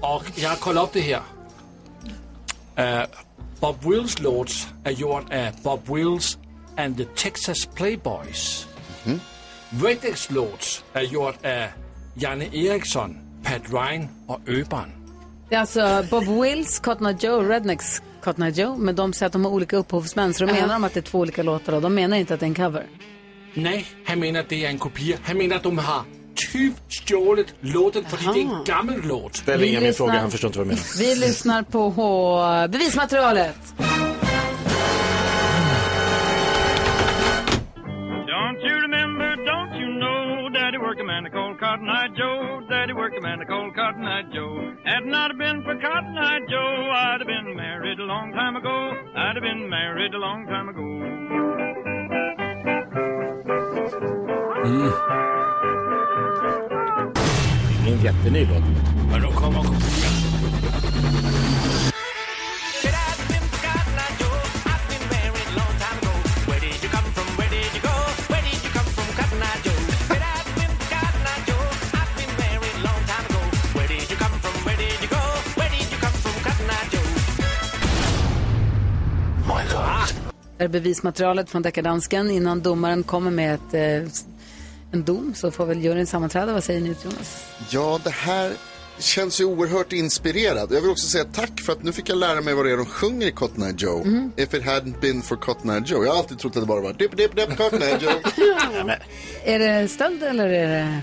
[0.00, 1.22] Och jag har kollat upp det här.
[3.02, 3.06] Uh,
[3.60, 6.38] Bob Wills låt är gjord av Bob Wills
[6.76, 8.68] and the Texas Playboys.
[9.04, 9.20] Mhm.
[9.70, 11.87] Rednecks låt är gjord av
[12.20, 14.92] Janne Eriksson, Pat Ryan och Öban.
[15.48, 18.76] Det är alltså Bob Wills, Cotton Eye Joe, Rednecks Cotton Eye Joe.
[18.76, 20.34] Men de säger att de har olika upphovsmän.
[20.34, 21.72] Så då menar de att det är två olika låtar.
[21.72, 22.86] Och de menar inte att det är en cover.
[23.54, 25.16] Nej, han menar att det är en kopia.
[25.22, 26.02] Han menar att de har
[26.52, 29.36] typ stjålet låten för det är en gammal låt.
[29.36, 30.98] Ställ ingen min fråga, han förstår inte vad du menar.
[30.98, 33.74] Vi lyssnar på bevismaterialet.
[40.88, 42.60] Know, Daddy worked a man called Cotton Eye Joe.
[42.68, 44.74] Daddy worked a man called Cotton Eye Joe.
[44.84, 48.56] Had not have been for Cotton Eye Joe, I'd have been married a long time
[48.56, 48.92] ago.
[49.14, 50.80] I'd have been married a long time ago.
[54.64, 54.92] Mm.
[57.86, 58.62] Ingen jätteny låt.
[59.10, 61.57] Men de kommer Det
[80.58, 82.30] är bevismaterialet från deckardansken.
[82.30, 84.10] Innan domaren kommer med ett, eh,
[84.92, 86.52] en dom så får väl juryn sammanträda.
[86.52, 87.44] Vad säger ni Jonas?
[87.70, 88.52] Ja, det här
[88.98, 90.72] känns ju oerhört inspirerad.
[90.72, 92.76] Jag vill också säga tack för att nu fick jag lära mig vad det är
[92.76, 94.02] de sjunger i Cotton Eye Joe.
[94.02, 94.32] Mm.
[94.36, 96.04] If it hadn't been for Cotton Eye Joe.
[96.04, 98.12] Jag har alltid trott att det bara var dip, dip, dip, Cotton Eye Joe.
[99.44, 101.00] Är det stöld eller är det...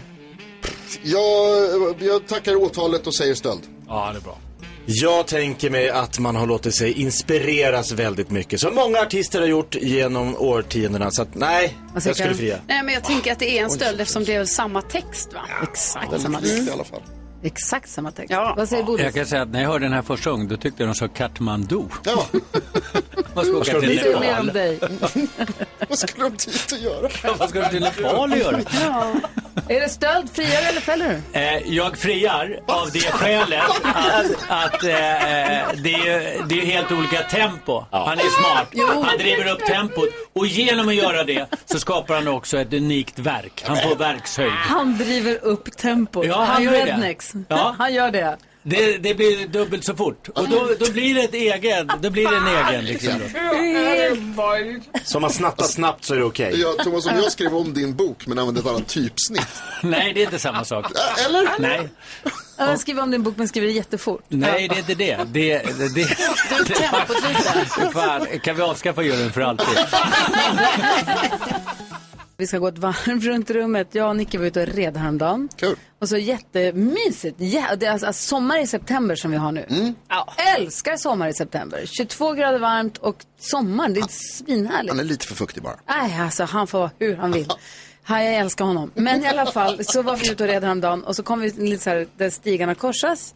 [1.04, 3.62] jag, jag tackar åtalet och säger stöld.
[3.88, 4.38] Ja, det är bra.
[4.86, 8.60] Jag tänker mig att man har låtit sig inspireras väldigt mycket.
[8.60, 11.12] Som många artister har gjort genom årtiondena.
[11.12, 12.60] Så att nej, jag skulle fria.
[12.68, 15.42] Nej, men jag tänker att det är en stöld eftersom det är samma text, va?
[15.64, 16.68] Exakt Den samma text.
[16.68, 17.02] i alla fall.
[17.46, 18.34] Exakt samma text.
[18.58, 19.06] Vad säger Bodil?
[19.06, 20.96] Jag kan säga att när jag hörde den här första gången då tyckte jag de
[20.96, 21.82] sa Katmandu.
[22.04, 22.26] Ja.
[23.34, 24.40] Vad ska ska de till dit göra?
[24.40, 24.90] Om Nepal?
[25.90, 27.36] Vad skulle de dit och göra?
[27.38, 28.60] Vad ska de till Nepal och göra?
[28.86, 29.14] Ja.
[29.70, 31.40] Är det stöld, friar eller fäller du?
[31.40, 37.24] Eh, jag friar av det skälet att, att eh, det, är, det är helt olika
[37.24, 37.84] tempo.
[37.92, 38.68] Han är smart.
[38.72, 38.86] Jo.
[39.08, 43.20] Han driver upp tempot och genom att göra det så skapar han också ett unikt
[43.20, 43.64] verk.
[43.68, 44.52] Han får verkshöjd.
[44.52, 46.26] Han driver upp tempot.
[46.26, 46.86] Ja, han han gör det.
[46.86, 47.35] rednecks.
[47.48, 47.76] Ja.
[47.80, 48.38] Han gör det.
[48.68, 50.30] Det, det blir dubbelt så fort.
[50.30, 51.92] Och då, då blir det ett egen.
[52.02, 53.14] Då blir det en egen liksom.
[55.04, 56.54] Så om man snattar snabbt så är det okej.
[56.62, 59.48] Ja, Thomas, om jag skrev om din bok men använde ett annat typsnitt.
[59.84, 60.86] Nej, det är inte samma sak.
[61.26, 61.50] Eller?
[61.60, 61.90] Nej,
[62.58, 64.24] Han skriver om din bok men skriver det jättefort.
[64.28, 65.18] nej det är inte det.
[65.28, 66.08] det, det, det,
[67.78, 69.68] det fan, kan vi avskaffa juryn för alltid?
[72.38, 73.88] Vi ska gå ett varv runt rummet.
[73.92, 75.50] Jag och Nicky var ute och red häromdagen.
[75.56, 75.76] Kul.
[76.00, 77.36] Och så jättemysigt.
[77.40, 79.66] Ja, det är alltså, alltså sommar i september som vi har nu.
[79.70, 79.96] Mm.
[80.10, 81.86] Ja, älskar sommar i september.
[81.86, 84.92] 22 grader varmt och sommar, det är svinhärligt.
[84.92, 85.76] Han är lite för fuktig bara.
[85.88, 87.48] Nej, alltså han får vara hur han vill.
[88.08, 88.92] Ja, jag älskar honom.
[88.96, 91.50] Men i alla fall så var vi ute och red häromdagen och så kom vi
[91.50, 93.34] lite så här där stigarna korsas.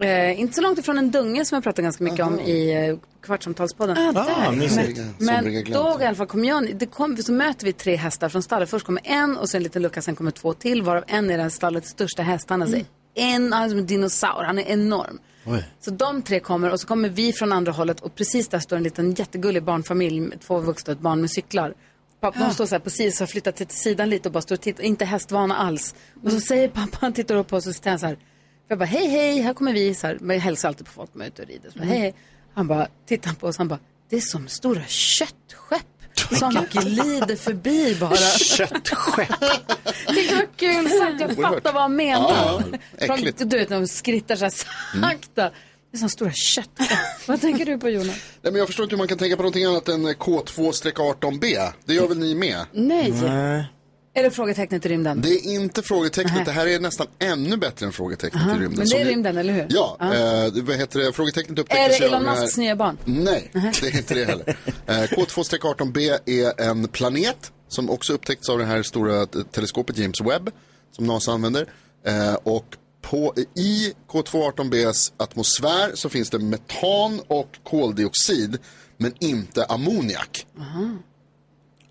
[0.00, 2.96] Eh, inte så långt ifrån en dunge som jag pratar ganska mycket om i eh,
[3.22, 3.98] Kvartsamtalspodden.
[3.98, 4.52] Ah, där.
[4.52, 5.00] mysigt.
[5.18, 8.28] men men då i alla fall kom jag, det kom, så möter vi tre hästar
[8.28, 8.70] från stallet.
[8.70, 10.82] Först kommer en och sen en liten lucka, sen kommer två till.
[10.82, 12.50] Varav en är den stallets största häst.
[12.50, 12.80] Han är alltså
[13.14, 15.18] en, han är som en dinosaur, han är enorm.
[15.80, 18.76] Så de tre kommer och så kommer vi från andra hållet och precis där står
[18.76, 21.74] en liten jättegullig barnfamilj med två vuxna och ett barn med cyklar.
[22.20, 24.54] Pappa, De står så här så har flyttat sig till sidan lite och bara står
[24.54, 25.94] och tittar, inte hästvana alls.
[26.24, 28.18] Och så säger pappa, han tittar upp på oss och så säger han så här,
[28.70, 31.10] jag bara hej hej, här kommer vi, så här, men jag hälsar alltid på folk
[31.14, 31.70] när är ute och rider.
[31.70, 32.14] Så bara, hej, hej.
[32.54, 33.78] Han bara, tittar på oss, han bara,
[34.10, 35.86] det är som stora köttskepp
[36.38, 38.16] som glider förbi bara.
[38.16, 39.28] Köttskepp?
[40.06, 42.62] Det var kul sagt, jag fattar vad han menar.
[42.98, 43.42] Ja, äckligt.
[43.50, 44.52] Du vet, de skrittar så här
[45.00, 45.50] sakta.
[45.90, 47.28] Det är som stora köttskepp.
[47.28, 48.06] Vad tänker du på Jonas?
[48.42, 51.72] Nej, men jag förstår inte hur man kan tänka på någonting annat än K2-18B.
[51.84, 52.64] Det gör väl ni med?
[52.72, 53.12] Nej.
[54.14, 55.20] Är det frågetecknet i rymden?
[55.20, 58.78] Det är inte frågetecknet, det här är nästan ännu bättre än frågetecknet Aha, i rymden.
[58.78, 59.66] Men det är rymden, eller hur?
[59.70, 61.12] Ja, eh, det- vad heter det?
[61.12, 62.98] Frågetecknet Är upptäcktes det ju av Elon Musks nya barn?
[63.04, 64.56] Nej, det är inte det heller.
[64.86, 70.50] Eh, K2-18b är en planet som också upptäckts av det här stora teleskopet James Webb
[70.96, 71.66] som NASA använder.
[72.06, 72.64] Eh, och
[73.02, 78.58] på, i K218Bs atmosfär så finns det metan och koldioxid,
[78.96, 80.46] men inte ammoniak.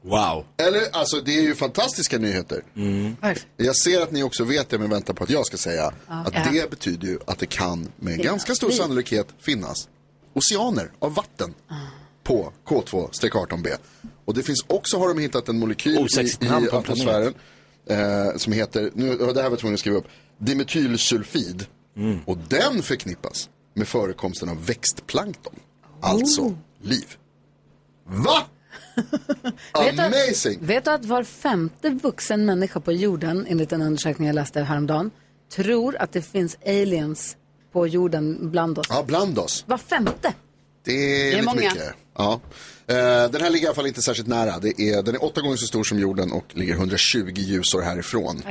[0.01, 0.45] Wow.
[0.57, 2.63] Eller, alltså det är ju fantastiska nyheter.
[3.57, 6.33] Jag ser att ni också vet det, men väntar på att jag ska säga att
[6.33, 6.47] Ja.
[6.51, 9.87] det betyder ju att det kan med Finnas ganska stor sannolikhet finnas
[10.33, 11.53] oceaner av vatten
[12.23, 13.69] på K2-18b.
[14.25, 17.33] Och det finns också, har de hittat en molekyl i, Osexigt i en atmosfären
[17.85, 21.65] eh, som heter, nu, det här var jag tvungen att skriva upp, dimetylsulfid.
[21.97, 22.19] Mm.
[22.25, 25.55] Och den förknippas med förekomsten av växtplankton.
[26.01, 26.53] Alltså Oh.
[26.81, 27.15] liv.
[28.05, 28.43] Va?
[29.73, 30.57] Vet du, Amazing!
[30.61, 35.11] vet du att var femte vuxen människa på jorden, enligt en undersökning jag läste häromdagen,
[35.55, 37.37] tror att det finns aliens
[37.71, 38.87] på jorden bland oss?
[38.89, 39.63] Ja, bland oss.
[39.67, 40.33] Var femte?
[40.83, 41.61] Det är, Det är lite många.
[41.61, 41.93] mycket.
[42.17, 42.39] Ja.
[42.87, 42.95] Eh,
[43.31, 44.59] den här ligger i alla fall inte särskilt nära.
[44.59, 48.41] Det är, den är åtta gånger så stor som jorden och ligger 120 ljusår härifrån.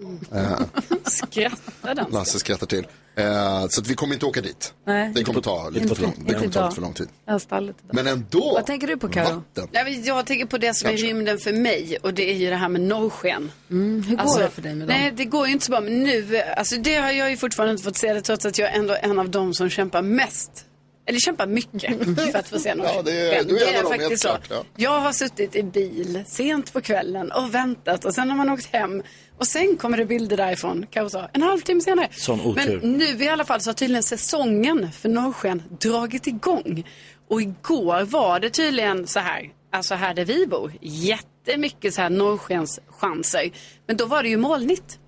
[0.00, 0.36] Då.
[0.38, 0.60] Eh,
[1.04, 2.06] Skrattar den?
[2.10, 2.86] Lasse skrattar till.
[3.18, 4.74] Eh, så att vi kommer inte åka dit.
[4.84, 5.12] Nej.
[5.14, 7.08] Det kommer ta lite för lång, det kommer ta lite för lång tid.
[7.24, 7.94] Jag har stallet idag.
[7.94, 8.52] Men ändå.
[8.54, 9.24] Vad tänker du på Karo?
[9.34, 9.68] Vatten.
[9.72, 12.50] Ja, men jag tänker på det som är rymden för mig och det är ju
[12.50, 13.50] det här med norrsken.
[13.70, 14.96] Mm, hur går det för dig med dem?
[15.00, 15.80] Nej, det går ju inte så bra.
[15.80, 18.70] Men nu, alltså det har jag ju fortfarande inte fått se det trots att jag
[18.70, 20.64] är ändå en av dem som kämpar mest.
[21.08, 21.96] Eller kämpar mycket
[22.32, 22.96] för att få se norrsken.
[22.96, 24.28] Ja, det är- du är en av dem, faktiskt så.
[24.28, 24.64] klart, ja.
[24.76, 28.66] Jag har suttit i bil sent på kvällen och väntat och sen har man åkt
[28.72, 29.02] hem
[29.38, 32.08] och sen kommer det bilder därifrån, sa, en halvtimme senare.
[32.12, 32.80] Sån otur.
[32.82, 36.84] Men nu i alla fall så har tydligen säsongen för norrsken dragit igång.
[37.28, 42.10] Och igår var det tydligen så här, alltså här där vi bor, jättemycket så här
[42.10, 43.50] norrskenschanser.
[43.86, 44.98] Men då var det ju molnigt.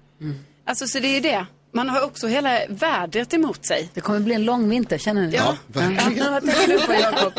[0.66, 1.46] Alltså så det är det.
[1.72, 3.88] Man har också hela vädret emot sig.
[3.94, 5.36] Det kommer bli en lång vinter, känner ni?
[5.36, 6.32] Ja, verkligen.
[6.32, 7.32] Vad tänker du på Jakob?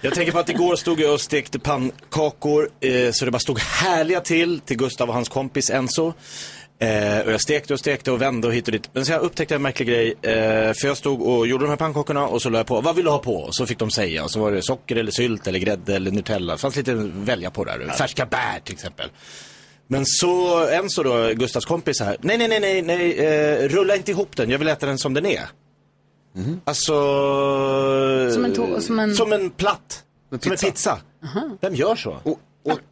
[0.00, 3.58] Jag tänker på att igår stod jag och stekte pannkakor eh, så det bara stod
[3.58, 6.12] härliga till till Gustav och hans kompis Enzo.
[6.78, 8.90] Eh, och jag stekte och stekte och vände och hit och dit.
[8.92, 10.14] Men så jag upptäckte en märklig grej.
[10.22, 12.96] Eh, för jag stod och gjorde de här pannkakorna och så la jag på, vad
[12.96, 13.36] vill du ha på?
[13.36, 14.24] Och så fick de säga.
[14.24, 16.52] Och så var det socker eller sylt eller grädde eller Nutella.
[16.52, 17.92] Det fanns lite att välja på där.
[17.98, 19.10] Färska bär till exempel.
[19.92, 22.16] Men så, Enzo då, Gustavs kompis här.
[22.20, 24.50] Nej, nej, nej, nej, nej eh, rulla inte ihop den.
[24.50, 25.42] Jag vill äta den som den är.
[26.64, 26.92] Alltså...
[28.32, 30.02] Som en to- som en- Som en platt.
[30.42, 30.98] Som en pizza.
[31.60, 32.16] Vem gör så?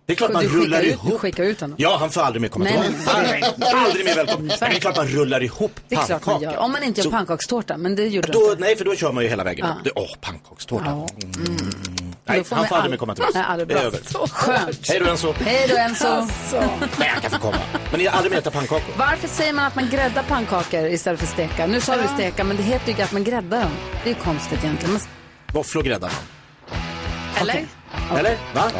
[0.06, 1.10] det är klart man rullar ut, ihop.
[1.10, 1.76] Du skickar ut honom.
[1.80, 3.22] Ja, han får aldrig mer komma Nej, tillbaka.
[3.22, 4.46] nej, Aldrig, aldrig mer välkommen.
[4.60, 6.56] Men det är klart man rullar ihop Det är klart man gör.
[6.56, 8.60] Om man inte gör Så- pannkakstårta, men det gjorde du Då, inte.
[8.60, 9.72] nej, för då kör man ju hela vägen Ja.
[9.72, 9.84] upp.
[9.84, 10.84] Det- Åh, pannkakstårta.
[10.86, 11.08] Ja.
[11.24, 11.56] Mm.
[12.30, 13.38] Nej, Då får han får aldrig mer komma tillbaka.
[13.38, 14.00] Nej, aldrig det är över.
[14.06, 14.88] Så skönt.
[14.88, 15.34] Hej då Enzo.
[15.44, 16.06] Hej då Enzo.
[16.98, 17.56] Nej, jag kan få komma.
[17.92, 18.94] Men jag har aldrig mer äta pannkakor.
[18.96, 21.66] Varför säger man att man gräddar pannkakor istället för steka?
[21.66, 23.70] Nu sa du steka, men det heter ju att man gräddar dem.
[24.04, 25.00] Det är ju konstigt egentligen.
[25.52, 26.78] Våfflor gräddar man.
[27.40, 27.66] Eller?
[28.18, 28.36] Eller?
[28.54, 28.70] Va?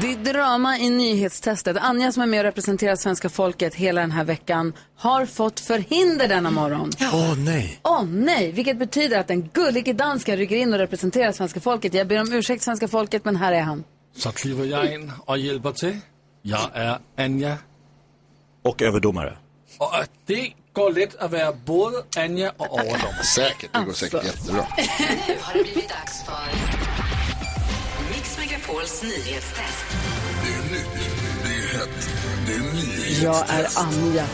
[0.00, 1.76] Det är drama i nyhetstestet.
[1.76, 6.28] Anja som är med och representerar svenska folket hela den här veckan har fått förhinder
[6.28, 6.90] denna morgon.
[7.00, 7.80] Åh nej.
[7.82, 11.94] Åh nej, vilket betyder att den gullige dansken rycker in och representerar svenska folket.
[11.94, 13.84] Jag ber om ursäkt svenska folket, men här är han.
[14.16, 15.98] Så kliver jag in och hjälper till.
[16.42, 17.56] Jag är Anja.
[18.62, 19.36] Och överdomare.
[19.78, 19.92] Och
[20.26, 23.24] det går lätt att vara både Anja och överdomare.
[23.24, 24.66] Säkert, det går säkert jättebra.
[25.28, 26.67] Nu har det blivit dags för
[28.68, 29.86] Megapols nyhetstest.
[30.44, 31.10] Det är nytt,
[31.44, 32.08] det är hett,
[32.46, 33.22] det är nyhetstest.
[33.22, 34.26] Jag är Anja.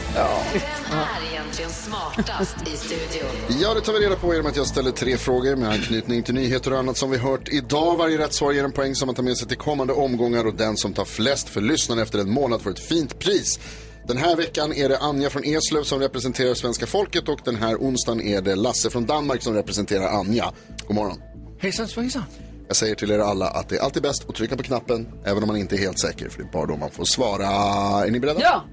[0.90, 3.60] Vem är egentligen smartast i studion?
[3.60, 6.34] Ja, det tar vi reda på genom att jag ställer tre frågor med anknytning till
[6.34, 7.96] nyheter och annat som vi hört idag.
[7.96, 10.54] Varje rätt svar ger en poäng som man tar med sig till kommande omgångar och
[10.54, 13.60] den som tar flest för lyssnarna efter en månad får ett fint pris.
[14.08, 17.76] Den här veckan är det Anja från Eslöv som representerar svenska folket och den här
[17.76, 20.52] onsdagen är det Lasse från Danmark som representerar Anja.
[20.86, 21.18] God morgon.
[21.58, 22.22] Hejsan svejsan.
[22.68, 25.42] Jag säger till er alla att det är alltid bäst att trycka på knappen även
[25.42, 27.46] om man inte är helt säker för det är bara då man får svara.
[28.06, 28.40] Är ni beredda?
[28.40, 28.64] Ja.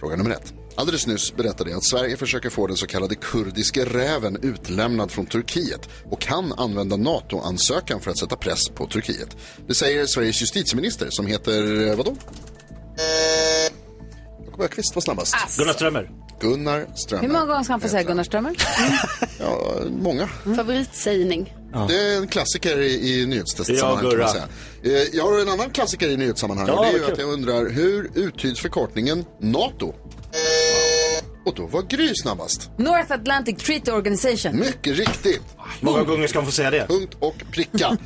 [0.00, 0.54] Fråga nummer ett.
[0.76, 5.26] Alldeles nyss berättade jag att Sverige försöker få den så kallade kurdiske räven utlämnad från
[5.26, 9.36] Turkiet och kan använda NATO-ansökan för att sätta press på Turkiet.
[9.68, 12.16] Det säger Sveriges justitieminister som heter, vadå?
[14.46, 15.58] Jakob Öqvist var snabbast.
[15.58, 16.10] Gunnar Strömmer.
[16.40, 17.22] Gunnar Strömmer.
[17.26, 18.56] Hur många gånger ska han få säga Gunnar Strömmer?
[19.40, 20.26] Ja, många.
[20.56, 21.54] Favoritsägning.
[21.88, 24.48] Det är en klassiker i, i nyhetstestsammanhang Ja, kan säga.
[24.82, 27.70] Eh, Jag har en annan klassiker i nyhetssammanhang Ja, det är ju att jag undrar
[27.70, 29.94] hur uttyds förkortningen NATO?
[31.46, 32.70] Och då var Gry snabbast.
[32.78, 34.58] North Atlantic Treaty Organization.
[34.58, 35.42] Mycket riktigt.
[35.80, 36.86] Många gånger ska man få säga det?
[36.88, 37.88] Punkt och pricka.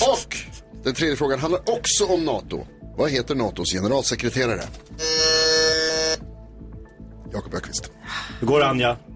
[0.00, 0.36] och
[0.84, 2.66] den tredje frågan handlar också om NATO.
[2.96, 4.62] Vad heter NATOs generalsekreterare?
[7.32, 7.90] Jakob Öqvist.
[8.40, 8.96] Hur går det Anja?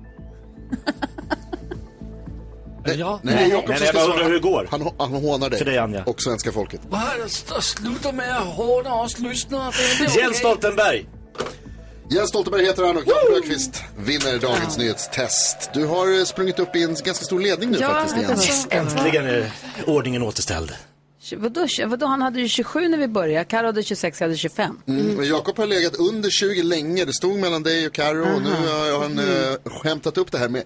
[2.95, 3.21] Ja.
[3.23, 4.69] Nej, det är Jakob Nej, som jag bara undrar hur det går.
[4.71, 5.59] Han, han hånar dig.
[5.59, 6.05] För dig, Anja.
[6.05, 6.81] Och svenska folket.
[6.91, 7.63] Det?
[7.63, 9.73] Sluta med att håna oss lyssnare.
[10.01, 10.37] Inte Jens.
[10.37, 11.07] Stoltenberg.
[12.11, 15.71] Jens Stoltenberg heter han och Jakob Öqvist vinner dagens nyhetstest.
[15.75, 18.37] Du har eh, sprungit upp i en ganska stor ledning nu Ja, faktiskt igen.
[18.71, 19.53] var- Äntligen är
[19.87, 20.73] ordningen återställd.
[21.37, 23.45] Vadå, vadå, han hade ju 27 när vi började.
[23.45, 24.79] Karo hade 26, jag hade 25.
[24.89, 25.07] Mm.
[25.07, 27.05] men Jakob har legat under 20 länge.
[27.05, 30.49] Det stod mellan dig och Karo och nu har han äh, hämtat upp det här
[30.49, 30.63] med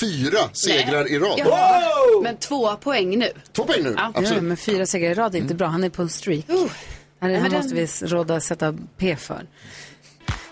[0.00, 1.38] fyra segrar i rad.
[1.38, 1.80] Ja.
[2.22, 3.28] Men två poäng nu.
[3.52, 4.42] Två poäng nu, Ja, absolut.
[4.42, 5.66] men fyra segrar i rad är inte bra.
[5.66, 6.44] Han är på en streak.
[6.48, 9.46] Men här den- måste vi råda sätta P för.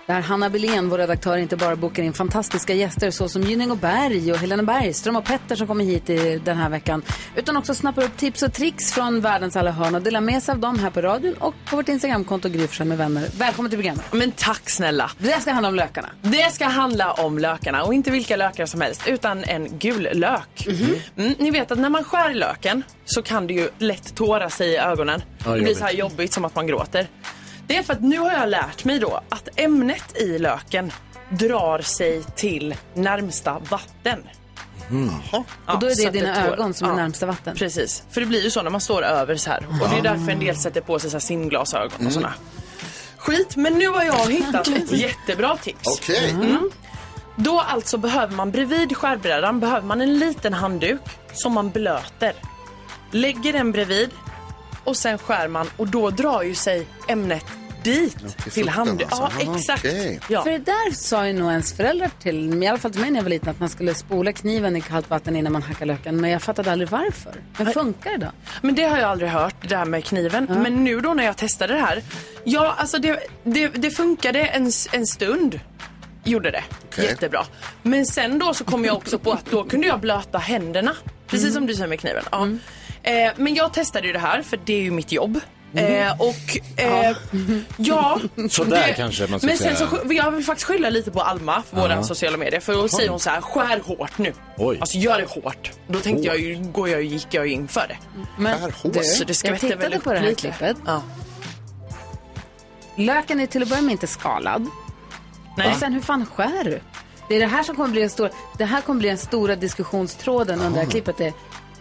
[0.06, 4.32] Där Hanna Belén, vår redaktör, inte bara bokar in fantastiska gäster såsom Gynning och Berg
[4.32, 7.02] och Helena Bergström och Petter som kommer hit i den här veckan.
[7.36, 10.52] Utan också snappar upp tips och tricks från världens alla hörn och delar med sig
[10.52, 13.28] av dem här på radion och på vårt Instagramkonto Gry med vänner.
[13.38, 14.04] Välkommen till programmet.
[14.12, 15.10] Men tack snälla.
[15.18, 16.08] Det ska handla om lökarna.
[16.22, 20.66] Det ska handla om lökarna och inte vilka lökar som helst utan en gul lök.
[21.16, 24.68] Mm, ni vet att när man skär löken så kan det ju lätt tåra sig
[24.68, 25.22] i ögonen.
[25.44, 27.06] Ja, det blir så här jobbigt som att man gråter.
[27.66, 30.92] Det är för att nu har jag lärt mig då att ämnet i löken
[31.30, 34.18] drar sig till närmsta vatten.
[35.66, 37.56] Och då är det dina tår- ögon som är Ja, närmsta vatten.
[37.56, 39.66] Precis, för det blir ju så när man står över så här.
[39.82, 42.34] Och det är därför en del sätter på sig så här simglasögon och såna.
[43.16, 45.88] Skit, men nu har jag hittat ett jättebra tips.
[46.00, 46.30] Okej.
[46.30, 46.70] Mm.
[47.36, 51.00] Då alltså behöver man bredvid skärbrädan behöver man en liten handduk
[51.32, 52.32] som man blöter.
[53.10, 54.10] Lägger den bredvid
[54.84, 57.44] och sen skär man och då drar ju sig ämnet
[57.82, 59.08] dit till fukten handduken.
[59.10, 59.44] alltså.
[59.44, 59.84] Ja, exakt.
[59.84, 60.20] Okej.
[60.28, 60.42] Ja.
[60.42, 63.18] För det där sa ju nog ens föräldrar till, i alla fall till mig när
[63.18, 66.20] jag var liten, att man skulle spola kniven i kallt vatten innan man hackar löken.
[66.20, 67.32] Men jag fattade aldrig varför.
[67.56, 68.30] Men funkar det då?
[68.62, 70.46] Men det har jag aldrig hört, det där med kniven.
[70.62, 72.02] Men nu då när jag testade det här.
[72.44, 75.60] Ja, alltså det, det, det funkade en, en stund.
[76.24, 76.64] Gjorde det.
[76.86, 77.04] Okej.
[77.04, 77.44] Jättebra.
[77.82, 80.92] Men sen då så kom jag också på att då kunde jag blöta händerna.
[81.26, 82.24] Precis som du säger med kniven.
[82.30, 82.48] Ja.
[83.04, 85.40] Eh, men jag testade ju det här för det är ju mitt jobb.
[85.76, 87.16] Eh, och eh,
[87.76, 89.88] ja, Sådär det- kanske man ska Men sen säga.
[89.90, 92.60] så, jag vill faktiskt skylla lite på Alma, för våra sociala medier.
[92.60, 94.32] För då säger hon så här, skär hårt nu.
[94.56, 94.78] Oj.
[94.80, 95.70] Alltså gör det hårt.
[95.88, 97.96] Då tänkte jag ju, går jag, gick jag ju in för det.
[98.38, 98.92] Men Skär hårt.
[98.92, 100.40] du, Så det skvätter jag väl tittade upp på det här lite.
[100.40, 100.76] klippet.
[100.86, 101.02] Ja.
[102.96, 104.66] Löken är till att börja med inte skalad.
[105.56, 105.72] Nej.
[105.72, 106.80] Och sen hur fan skär du?
[107.28, 109.56] Det är det här som kommer bli en stor, det här kommer bli den stora
[109.56, 111.20] diskussionstråden under det här klippet.
[111.20, 111.32] Är,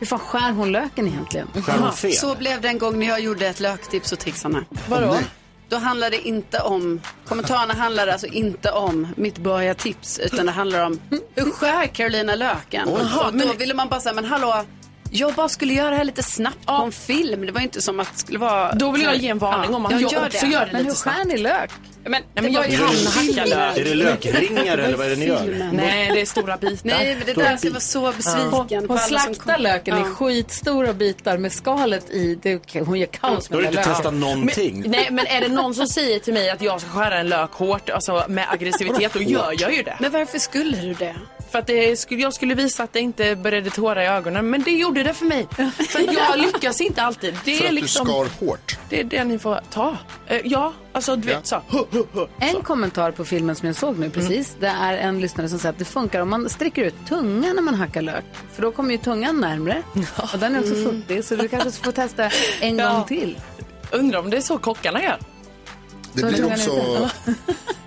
[0.04, 1.48] hur fan skär hon löken egentligen?
[1.66, 2.14] Skär hon fel?
[2.14, 4.66] Så blev det en gång när jag gjorde ett löktips och trixarna.
[4.90, 5.18] Vadå?
[5.70, 10.86] Då handlade det inte om, kommentarerna handlade alltså inte om mitt börjartips utan det handlar
[10.86, 11.00] om
[11.36, 12.90] hur skär Carolina löken?
[12.90, 14.66] Jaha, och då men- ville man bara säga, men hallå,
[15.16, 17.46] jag bara skulle göra det här lite snabbt på en film.
[17.46, 18.74] Det var inte som att det skulle vara...
[18.74, 20.84] Då vill jag ge en varning om att jag gör också gör det Men hur
[20.84, 21.18] lite snabbt.
[21.18, 21.72] skär ni lök?
[22.06, 23.78] Men, nej, Det men jag ju kan han- hacka lök.
[23.78, 25.70] Är det lökringar eller vad är det ni gör?
[25.74, 26.78] Nej, det är stora bitar.
[26.84, 30.06] Nej, men det där, jag var så besviken Hon, slaktar löken i Ja.
[30.06, 32.36] skitstora bitar med skalet i.
[32.42, 34.20] Det, hon gör kaos Då med har du den inte testat löken.
[34.20, 34.82] någonting.
[34.82, 37.30] Men, nej, men är det någon som säger till mig att jag ska skära en
[37.30, 39.98] lök hårt, alltså med aggressivitet, då gör jag ju det.
[40.00, 41.16] Men varför skulle du det?
[41.54, 44.64] För att det skulle, jag skulle visa att det inte började tåra i ögonen, men
[44.64, 45.48] det gjorde det för mig.
[45.90, 47.38] För jag lyckas inte alltid.
[47.46, 48.78] Det För är att liksom, du skar hårt.
[48.90, 49.98] det är det ni får ta.
[50.28, 51.62] Eh, ja, alltså du vet så.
[52.40, 54.56] En kommentar på filmen som jag såg nu precis.
[54.60, 57.62] Det är en lyssnare som säger att det funkar om man sträcker ut tungan när
[57.64, 58.24] man hackar lök.
[58.54, 59.84] För då kommer ju tungan närmre.
[60.34, 62.30] Och den är också futtig så du kanske får testa
[62.62, 62.94] en Ja.
[62.94, 63.38] gång till.
[63.92, 65.18] Undrar om det är så kockarna gör.
[66.14, 67.10] Det blir också...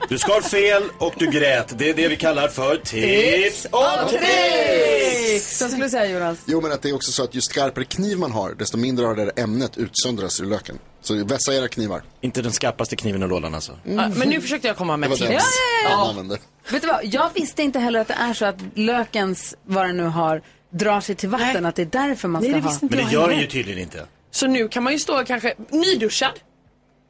[0.08, 1.78] Du skar fel och du grät.
[1.78, 5.58] Det är det vi kallar för tips och tricks!
[5.58, 6.38] Så skulle du säga Jonas.
[6.46, 9.06] Jo, men att det är också så att ju skarpare kniv man har, desto mindre
[9.06, 10.78] av det där ämnet utsöndras ur löken.
[11.00, 12.02] Så vässa era knivar.
[12.20, 13.72] Inte den skarpaste kniven i lådan alltså.
[13.84, 15.20] Ja, men nu försökte jag komma med tips.
[15.30, 15.40] ja,
[15.84, 16.08] ja.
[16.08, 16.38] använde.
[16.70, 19.96] Vet du vad, jag visste inte heller att det är så att lökens, vad den
[19.96, 21.66] nu har, drar sig till vatten.
[21.66, 23.82] Att det är därför man Nej, ska det ha Men det gör den ju tydligen
[23.82, 24.06] inte.
[24.30, 26.32] Så nu kan man ju stå kanske nyduschad.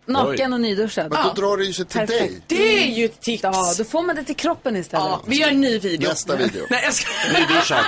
[0.07, 1.13] Naken och nyduschad.
[1.13, 2.19] Men då drar det ju sig till Perfekt.
[2.21, 2.43] dig.
[2.47, 3.43] Det är ju ett tips.
[3.43, 5.07] Ja, då får man det till kroppen istället.
[5.07, 6.09] Ja, vi gör en ny video.
[6.09, 6.67] Nästa video.
[6.71, 7.11] Nej, jag ska...
[7.39, 7.85] Nyduschad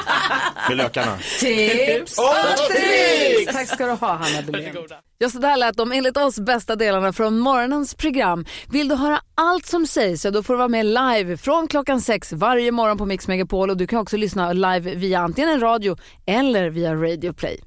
[0.68, 1.18] med lökarna.
[1.40, 2.34] Tips och
[2.70, 3.52] tricks!
[3.52, 4.76] Tack ska du ha, Hanna Belén.
[5.18, 8.44] Ja, så där lät de enligt oss bästa delarna från morgonens program.
[8.70, 12.00] Vill du höra allt som sägs så då får du vara med live från klockan
[12.00, 15.60] sex varje morgon på Mix Megapol och du kan också lyssna live via antingen en
[15.60, 15.96] radio
[16.26, 17.60] eller via Radio Play.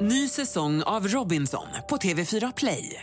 [0.00, 3.02] Ny säsong av Robinson på TV4 Play.